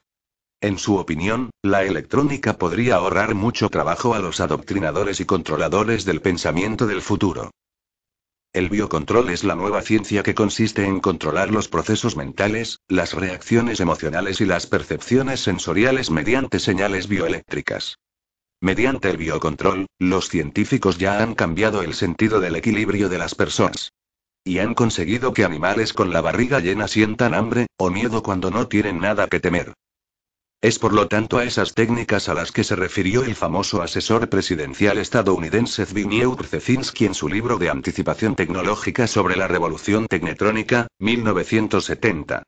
[0.62, 6.22] En su opinión, la electrónica podría ahorrar mucho trabajo a los adoctrinadores y controladores del
[6.22, 7.52] pensamiento del futuro.
[8.54, 13.80] El biocontrol es la nueva ciencia que consiste en controlar los procesos mentales, las reacciones
[13.80, 17.98] emocionales y las percepciones sensoriales mediante señales bioeléctricas.
[18.60, 23.94] Mediante el biocontrol, los científicos ya han cambiado el sentido del equilibrio de las personas.
[24.44, 28.68] Y han conseguido que animales con la barriga llena sientan hambre, o miedo cuando no
[28.68, 29.74] tienen nada que temer.
[30.64, 34.30] Es por lo tanto a esas técnicas a las que se refirió el famoso asesor
[34.30, 42.44] presidencial estadounidense Zbigniew Brzezinski en su libro de anticipación tecnológica sobre la revolución tecnetrónica, 1970.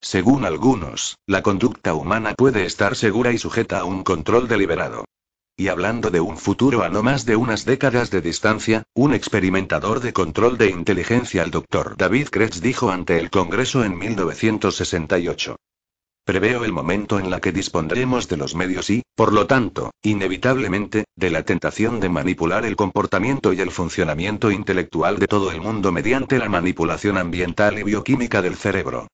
[0.00, 5.04] Según algunos, la conducta humana puede estar segura y sujeta a un control deliberado.
[5.54, 10.00] Y hablando de un futuro a no más de unas décadas de distancia, un experimentador
[10.00, 11.98] de control de inteligencia, el Dr.
[11.98, 15.56] David Kretz, dijo ante el Congreso en 1968.
[16.24, 21.04] Preveo el momento en la que dispondremos de los medios y, por lo tanto, inevitablemente,
[21.16, 25.90] de la tentación de manipular el comportamiento y el funcionamiento intelectual de todo el mundo
[25.90, 29.08] mediante la manipulación ambiental y bioquímica del cerebro.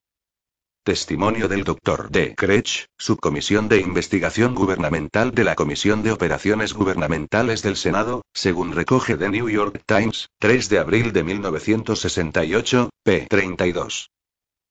[0.85, 2.11] Testimonio del Dr.
[2.11, 2.35] D.
[2.37, 9.17] Kretsch, Subcomisión de Investigación Gubernamental de la Comisión de Operaciones Gubernamentales del Senado, según recoge
[9.17, 13.27] The New York Times, 3 de abril de 1968, p.
[13.31, 14.11] 32.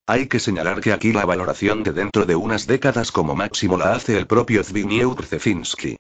[0.09, 3.91] Hay que señalar que aquí la valoración de dentro de unas décadas como máximo la
[3.91, 5.97] hace el propio Zbigniew Brzezinski.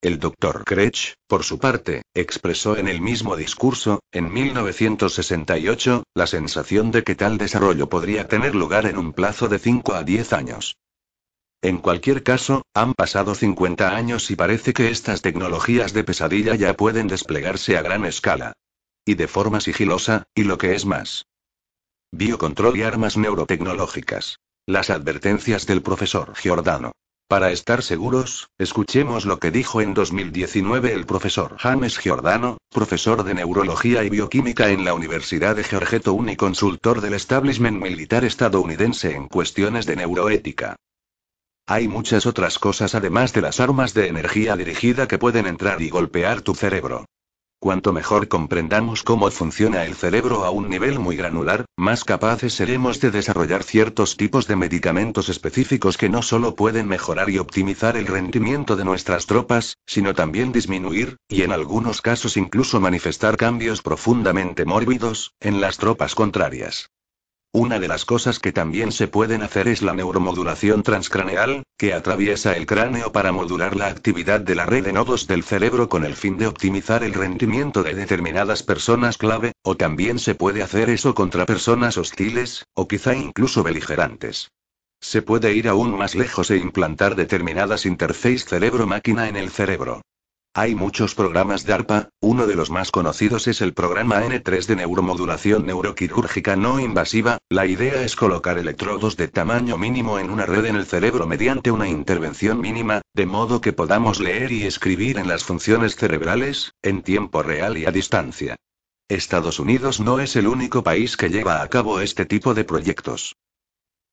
[0.00, 0.64] El Dr.
[0.64, 7.14] Kretsch, por su parte, expresó en el mismo discurso, en 1968, la sensación de que
[7.14, 10.78] tal desarrollo podría tener lugar en un plazo de 5 a 10 años.
[11.60, 16.72] En cualquier caso, han pasado 50 años y parece que estas tecnologías de pesadilla ya
[16.72, 18.54] pueden desplegarse a gran escala.
[19.04, 21.26] Y de forma sigilosa, y lo que es más.
[22.12, 24.40] Biocontrol y armas neurotecnológicas.
[24.66, 26.90] Las advertencias del profesor Giordano.
[27.28, 33.34] Para estar seguros, escuchemos lo que dijo en 2019 el profesor James Giordano, profesor de
[33.34, 39.28] neurología y bioquímica en la Universidad de Georgetown y consultor del establishment militar estadounidense en
[39.28, 40.74] cuestiones de neuroética.
[41.66, 45.90] Hay muchas otras cosas además de las armas de energía dirigida que pueden entrar y
[45.90, 47.06] golpear tu cerebro.
[47.62, 53.00] Cuanto mejor comprendamos cómo funciona el cerebro a un nivel muy granular, más capaces seremos
[53.00, 58.06] de desarrollar ciertos tipos de medicamentos específicos que no solo pueden mejorar y optimizar el
[58.06, 64.64] rendimiento de nuestras tropas, sino también disminuir, y en algunos casos incluso manifestar cambios profundamente
[64.64, 66.88] mórbidos, en las tropas contrarias.
[67.52, 72.56] Una de las cosas que también se pueden hacer es la neuromodulación transcraneal, que atraviesa
[72.56, 76.14] el cráneo para modular la actividad de la red de nodos del cerebro con el
[76.14, 81.12] fin de optimizar el rendimiento de determinadas personas clave, o también se puede hacer eso
[81.12, 84.52] contra personas hostiles, o quizá incluso beligerantes.
[85.00, 90.02] Se puede ir aún más lejos e implantar determinadas interface cerebro-máquina en el cerebro.
[90.52, 94.74] Hay muchos programas de ARPA, uno de los más conocidos es el programa N3 de
[94.74, 100.64] neuromodulación neuroquirúrgica no invasiva, la idea es colocar electrodos de tamaño mínimo en una red
[100.64, 105.28] en el cerebro mediante una intervención mínima, de modo que podamos leer y escribir en
[105.28, 108.56] las funciones cerebrales, en tiempo real y a distancia.
[109.08, 113.36] Estados Unidos no es el único país que lleva a cabo este tipo de proyectos.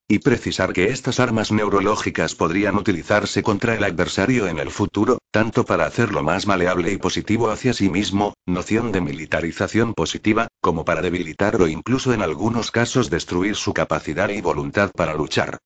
[0.10, 5.66] Y precisar que estas armas neurológicas podrían utilizarse contra el adversario en el futuro, tanto
[5.66, 11.02] para hacerlo más maleable y positivo hacia sí mismo, noción de militarización positiva, como para
[11.02, 15.60] debilitar o incluso en algunos casos destruir su capacidad y voluntad para luchar.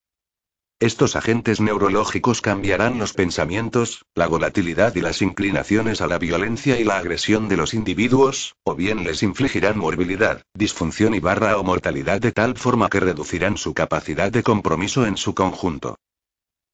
[0.82, 6.84] Estos agentes neurológicos cambiarán los pensamientos, la volatilidad y las inclinaciones a la violencia y
[6.84, 12.20] la agresión de los individuos, o bien les infligirán morbilidad, disfunción y barra o mortalidad
[12.20, 16.00] de tal forma que reducirán su capacidad de compromiso en su conjunto.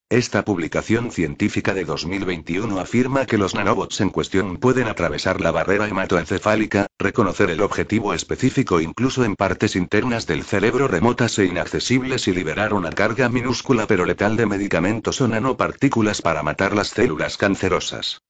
[0.09, 5.85] Esta publicación científica de 2021 afirma que los nanobots en cuestión pueden atravesar la barrera
[5.85, 12.31] hematoencefálica, reconocer el objetivo específico incluso en partes internas del cerebro remotas e inaccesibles y
[12.31, 18.21] liberar una carga minúscula pero letal de medicamentos o nanopartículas para matar las células cancerosas.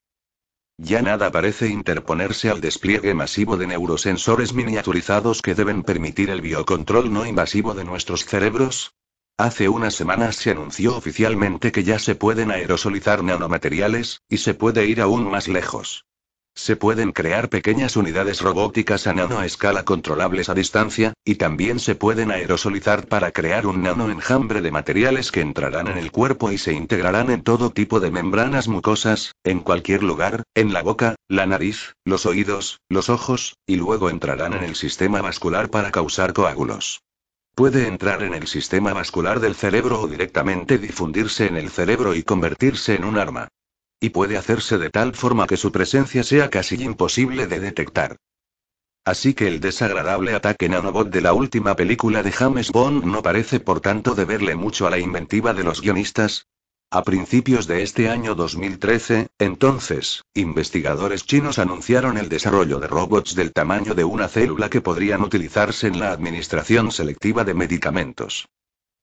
[0.79, 7.13] Ya nada parece interponerse al despliegue masivo de neurosensores miniaturizados que deben permitir el biocontrol
[7.13, 8.95] no invasivo de nuestros cerebros,
[9.39, 14.87] Hace unas semanas se anunció oficialmente que ya se pueden aerosolizar nanomateriales, y se puede
[14.87, 16.05] ir aún más lejos.
[16.55, 22.31] Se pueden crear pequeñas unidades robóticas a nanoescala controlables a distancia, y también se pueden
[22.31, 27.29] aerosolizar para crear un nanoenjambre de materiales que entrarán en el cuerpo y se integrarán
[27.29, 32.25] en todo tipo de membranas mucosas, en cualquier lugar, en la boca, la nariz, los
[32.25, 37.01] oídos, los ojos, y luego entrarán en el sistema vascular para causar coágulos.
[37.57, 42.21] Puede entrar en el sistema vascular del cerebro o directamente difundirse en el cerebro y
[42.21, 43.47] convertirse en un arma.
[43.99, 48.17] Y puede hacerse de tal forma que su presencia sea casi imposible de detectar.
[49.03, 53.59] Así que el desagradable ataque nanobot de la última película de James Bond no parece
[53.59, 56.45] por tanto deberle mucho a la inventiva de los guionistas.
[56.89, 63.51] A principios de este año 2013, entonces, investigadores chinos anunciaron el desarrollo de robots del
[63.51, 68.47] tamaño de una célula que podrían utilizarse en la administración selectiva de medicamentos.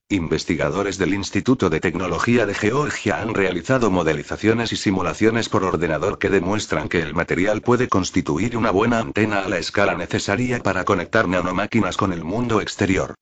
[0.08, 6.30] Investigadores del Instituto de Tecnología de Georgia han realizado modelizaciones y simulaciones por ordenador que
[6.30, 11.28] demuestran que el material puede constituir una buena antena a la escala necesaria para conectar
[11.28, 13.14] nanomáquinas con el mundo exterior.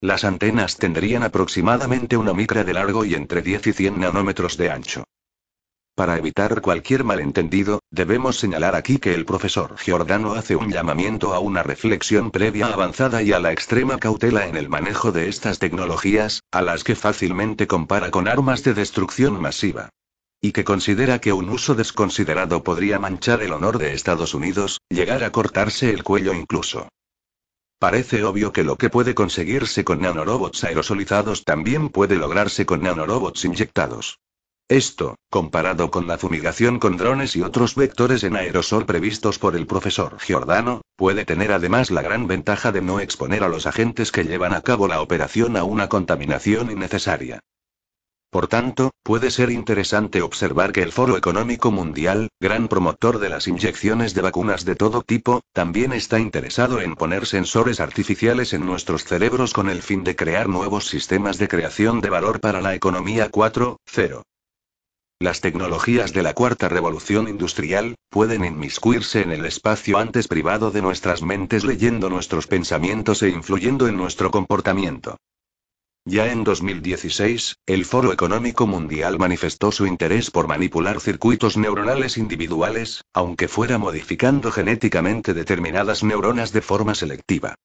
[0.00, 4.70] Las antenas tendrían aproximadamente una micra de largo y entre 10 y 100 nanómetros de
[4.70, 5.04] ancho.
[5.96, 11.40] Para evitar cualquier malentendido, debemos señalar aquí que el profesor Giordano hace un llamamiento a
[11.40, 16.44] una reflexión previa avanzada y a la extrema cautela en el manejo de estas tecnologías,
[16.52, 19.88] a las que fácilmente compara con armas de destrucción masiva.
[20.40, 25.24] Y que considera que un uso desconsiderado podría manchar el honor de Estados Unidos, llegar
[25.24, 26.86] a cortarse el cuello incluso.
[27.78, 33.44] Parece obvio que lo que puede conseguirse con nanorobots aerosolizados también puede lograrse con nanorobots
[33.44, 34.18] inyectados.
[34.68, 39.66] Esto, comparado con la fumigación con drones y otros vectores en aerosol previstos por el
[39.66, 44.24] profesor Giordano, puede tener además la gran ventaja de no exponer a los agentes que
[44.24, 47.40] llevan a cabo la operación a una contaminación innecesaria.
[48.30, 53.48] Por tanto, puede ser interesante observar que el Foro Económico Mundial, gran promotor de las
[53.48, 59.04] inyecciones de vacunas de todo tipo, también está interesado en poner sensores artificiales en nuestros
[59.04, 63.30] cerebros con el fin de crear nuevos sistemas de creación de valor para la economía
[63.30, 64.22] 4.0.
[65.20, 70.82] Las tecnologías de la cuarta revolución industrial, pueden inmiscuirse en el espacio antes privado de
[70.82, 75.16] nuestras mentes leyendo nuestros pensamientos e influyendo en nuestro comportamiento.
[76.10, 83.04] Ya en 2016, el Foro Económico Mundial manifestó su interés por manipular circuitos neuronales individuales,
[83.12, 87.56] aunque fuera modificando genéticamente determinadas neuronas de forma selectiva.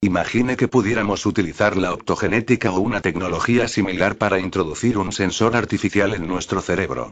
[0.00, 6.14] Imagine que pudiéramos utilizar la optogenética o una tecnología similar para introducir un sensor artificial
[6.14, 7.10] en nuestro cerebro.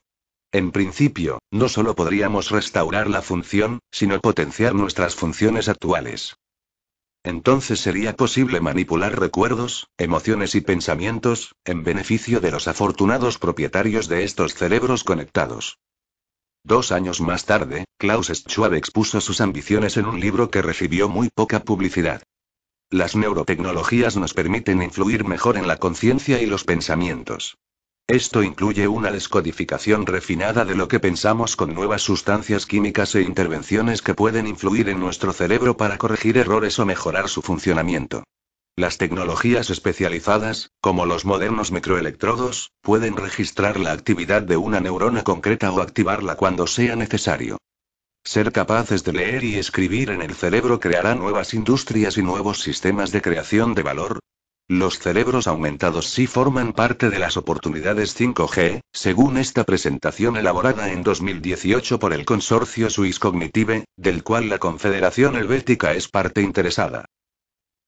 [0.53, 6.37] En principio, no solo podríamos restaurar la función, sino potenciar nuestras funciones actuales.
[7.25, 14.25] Entonces sería posible manipular recuerdos, emociones y pensamientos, en beneficio de los afortunados propietarios de
[14.25, 15.79] estos cerebros conectados.
[16.65, 21.31] Dos años más tarde, Klaus Schwab expuso sus ambiciones en un libro que recibió muy
[21.35, 22.23] poca publicidad.
[22.91, 27.57] Las neurotecnologías nos permiten influir mejor en la conciencia y los pensamientos.
[28.07, 34.03] Esto incluye una descodificación refinada de lo que pensamos con nuevas sustancias químicas e intervenciones
[34.03, 38.23] que pueden influir en nuestro cerebro para corregir errores o mejorar su funcionamiento.
[38.77, 45.73] Las tecnologías especializadas, como los modernos microelectrodos, pueden registrar la actividad de una neurona concreta
[45.73, 47.57] o activarla cuando sea necesario.
[48.23, 53.13] Ser capaces de leer y escribir en el cerebro creará nuevas industrias y nuevos sistemas
[53.13, 54.19] de creación de valor.
[54.69, 61.03] Los cerebros aumentados sí forman parte de las oportunidades 5G, según esta presentación elaborada en
[61.03, 67.05] 2018 por el consorcio Swiss Cognitive, del cual la Confederación Helvética es parte interesada.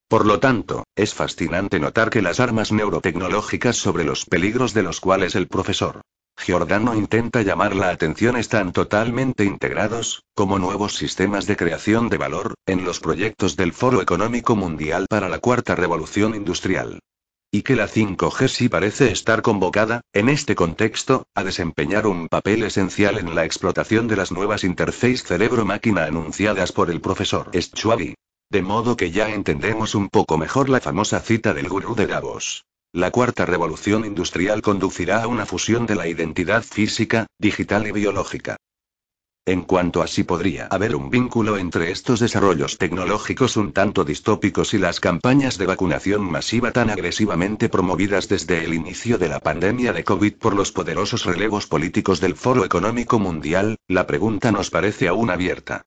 [0.07, 4.99] Por lo tanto, es fascinante notar que las armas neurotecnológicas sobre los peligros de los
[4.99, 6.01] cuales el profesor
[6.37, 12.53] Giordano intenta llamar la atención están totalmente integrados, como nuevos sistemas de creación de valor,
[12.65, 16.99] en los proyectos del Foro Económico Mundial para la Cuarta Revolución Industrial.
[17.51, 22.63] Y que la 5G sí parece estar convocada, en este contexto, a desempeñar un papel
[22.63, 28.15] esencial en la explotación de las nuevas interfaces cerebro-máquina anunciadas por el profesor Schwabi.
[28.49, 32.63] De modo que ya entendemos un poco mejor la famosa cita del gurú de Davos.
[32.97, 38.57] La cuarta revolución industrial conducirá a una fusión de la identidad física, digital y biológica.
[39.45, 44.73] En cuanto a si podría haber un vínculo entre estos desarrollos tecnológicos un tanto distópicos
[44.73, 49.93] y las campañas de vacunación masiva tan agresivamente promovidas desde el inicio de la pandemia
[49.93, 55.07] de COVID por los poderosos relevos políticos del Foro Económico Mundial, la pregunta nos parece
[55.07, 55.83] aún abierta.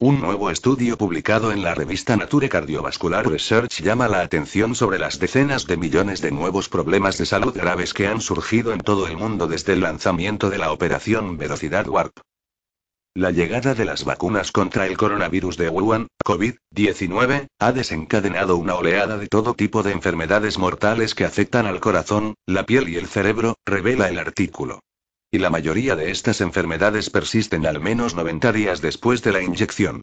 [0.00, 5.18] Un nuevo estudio publicado en la revista Nature Cardiovascular Research llama la atención sobre las
[5.18, 9.16] decenas de millones de nuevos problemas de salud graves que han surgido en todo el
[9.16, 12.12] mundo desde el lanzamiento de la operación Velocidad Warp.
[13.12, 19.18] La llegada de las vacunas contra el coronavirus de Wuhan, COVID-19, ha desencadenado una oleada
[19.18, 23.56] de todo tipo de enfermedades mortales que afectan al corazón, la piel y el cerebro,
[23.66, 24.78] revela el artículo.
[25.30, 30.00] Y la mayoría de estas enfermedades persisten al menos 90 días después de la inyección.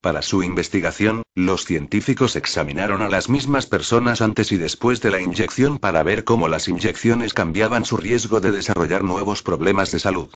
[0.00, 5.20] Para su investigación, los científicos examinaron a las mismas personas antes y después de la
[5.20, 10.28] inyección para ver cómo las inyecciones cambiaban su riesgo de desarrollar nuevos problemas de salud.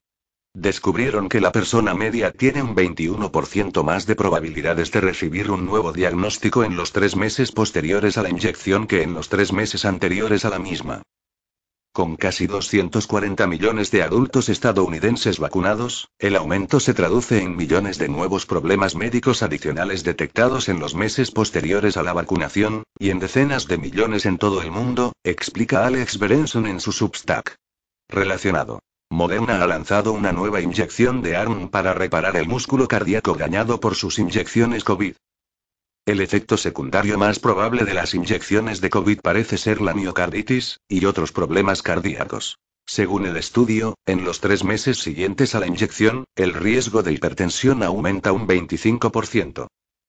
[0.52, 5.92] Descubrieron que la persona media tiene un 21% más de probabilidades de recibir un nuevo
[5.92, 10.44] diagnóstico en los tres meses posteriores a la inyección que en los tres meses anteriores
[10.44, 11.02] a la misma.
[11.94, 18.08] Con casi 240 millones de adultos estadounidenses vacunados, el aumento se traduce en millones de
[18.08, 23.68] nuevos problemas médicos adicionales detectados en los meses posteriores a la vacunación, y en decenas
[23.68, 27.56] de millones en todo el mundo, explica Alex Berenson en su Substack.
[28.08, 28.78] Relacionado.
[29.10, 33.96] Moderna ha lanzado una nueva inyección de ARM para reparar el músculo cardíaco dañado por
[33.96, 35.12] sus inyecciones COVID.
[36.04, 41.04] El efecto secundario más probable de las inyecciones de COVID parece ser la miocarditis, y
[41.04, 42.58] otros problemas cardíacos.
[42.84, 47.84] Según el estudio, en los tres meses siguientes a la inyección, el riesgo de hipertensión
[47.84, 49.68] aumenta un 25%.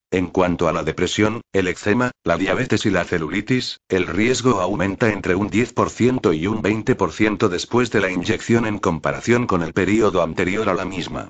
[0.09, 5.11] En cuanto a la depresión, el eczema, la diabetes y la celulitis, el riesgo aumenta
[5.11, 10.23] entre un 10% y un 20% después de la inyección en comparación con el periodo
[10.23, 11.29] anterior a la misma.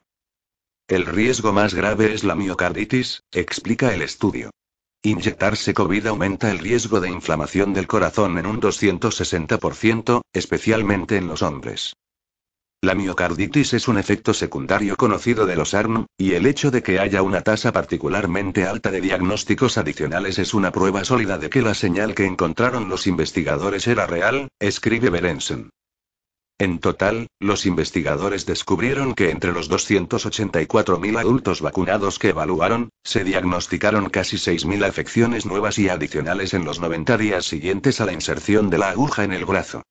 [0.87, 4.51] El riesgo más grave es la miocarditis, explica el estudio.
[5.01, 11.41] Inyectarse COVID aumenta el riesgo de inflamación del corazón en un 260%, especialmente en los
[11.41, 11.93] hombres.
[12.81, 16.99] La miocarditis es un efecto secundario conocido de los ARN, y el hecho de que
[16.99, 21.75] haya una tasa particularmente alta de diagnósticos adicionales es una prueba sólida de que la
[21.75, 25.69] señal que encontraron los investigadores era real, escribe Berenson.
[26.59, 34.09] En total, los investigadores descubrieron que entre los 284.000 adultos vacunados que evaluaron, se diagnosticaron
[34.09, 38.77] casi 6.000 afecciones nuevas y adicionales en los 90 días siguientes a la inserción de
[38.77, 39.81] la aguja en el brazo.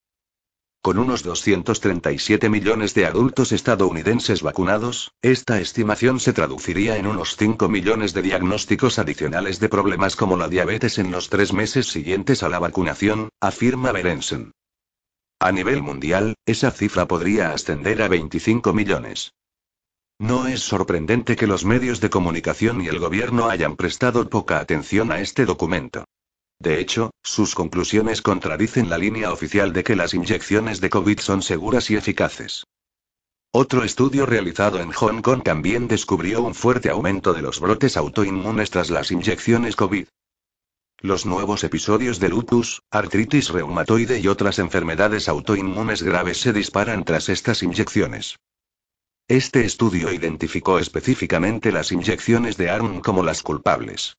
[0.82, 7.68] Con unos 237 millones de adultos estadounidenses vacunados, esta estimación se traduciría en unos 5
[7.68, 12.48] millones de diagnósticos adicionales de problemas como la diabetes en los tres meses siguientes a
[12.48, 14.52] la vacunación, afirma Berenson.
[15.44, 19.34] A nivel mundial, esa cifra podría ascender a 25 millones.
[20.20, 25.10] No es sorprendente que los medios de comunicación y el gobierno hayan prestado poca atención
[25.10, 26.04] a este documento.
[26.60, 31.42] De hecho, sus conclusiones contradicen la línea oficial de que las inyecciones de COVID son
[31.42, 32.62] seguras y eficaces.
[33.50, 38.70] Otro estudio realizado en Hong Kong también descubrió un fuerte aumento de los brotes autoinmunes
[38.70, 40.06] tras las inyecciones COVID.
[41.04, 47.28] Los nuevos episodios de lupus, artritis reumatoide y otras enfermedades autoinmunes graves se disparan tras
[47.28, 48.38] estas inyecciones.
[49.26, 54.16] Este estudio identificó específicamente las inyecciones de ARM como las culpables.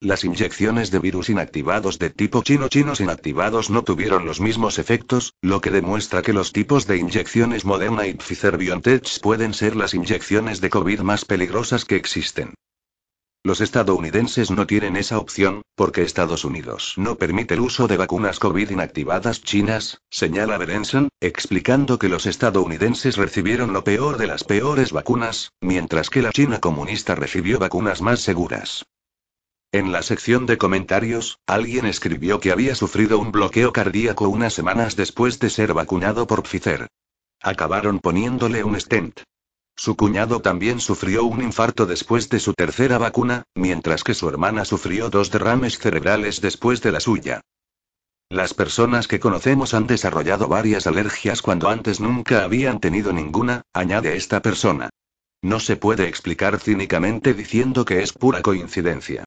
[0.00, 5.60] Las inyecciones de virus inactivados de tipo chino-chinos inactivados no tuvieron los mismos efectos, lo
[5.60, 10.70] que demuestra que los tipos de inyecciones Moderna y Pfizer-BioNTech pueden ser las inyecciones de
[10.70, 12.54] COVID más peligrosas que existen.
[13.42, 18.38] Los estadounidenses no tienen esa opción, porque Estados Unidos no permite el uso de vacunas
[18.38, 24.92] COVID inactivadas chinas, señala Berenson, explicando que los estadounidenses recibieron lo peor de las peores
[24.92, 28.84] vacunas, mientras que la China comunista recibió vacunas más seguras.
[29.72, 34.96] En la sección de comentarios, alguien escribió que había sufrido un bloqueo cardíaco unas semanas
[34.96, 36.88] después de ser vacunado por Pfizer.
[37.40, 39.22] Acabaron poniéndole un stent.
[39.80, 44.66] Su cuñado también sufrió un infarto después de su tercera vacuna, mientras que su hermana
[44.66, 47.40] sufrió dos derrames cerebrales después de la suya.
[48.28, 54.18] Las personas que conocemos han desarrollado varias alergias cuando antes nunca habían tenido ninguna, añade
[54.18, 54.90] esta persona.
[55.40, 59.24] No se puede explicar cínicamente diciendo que es pura coincidencia.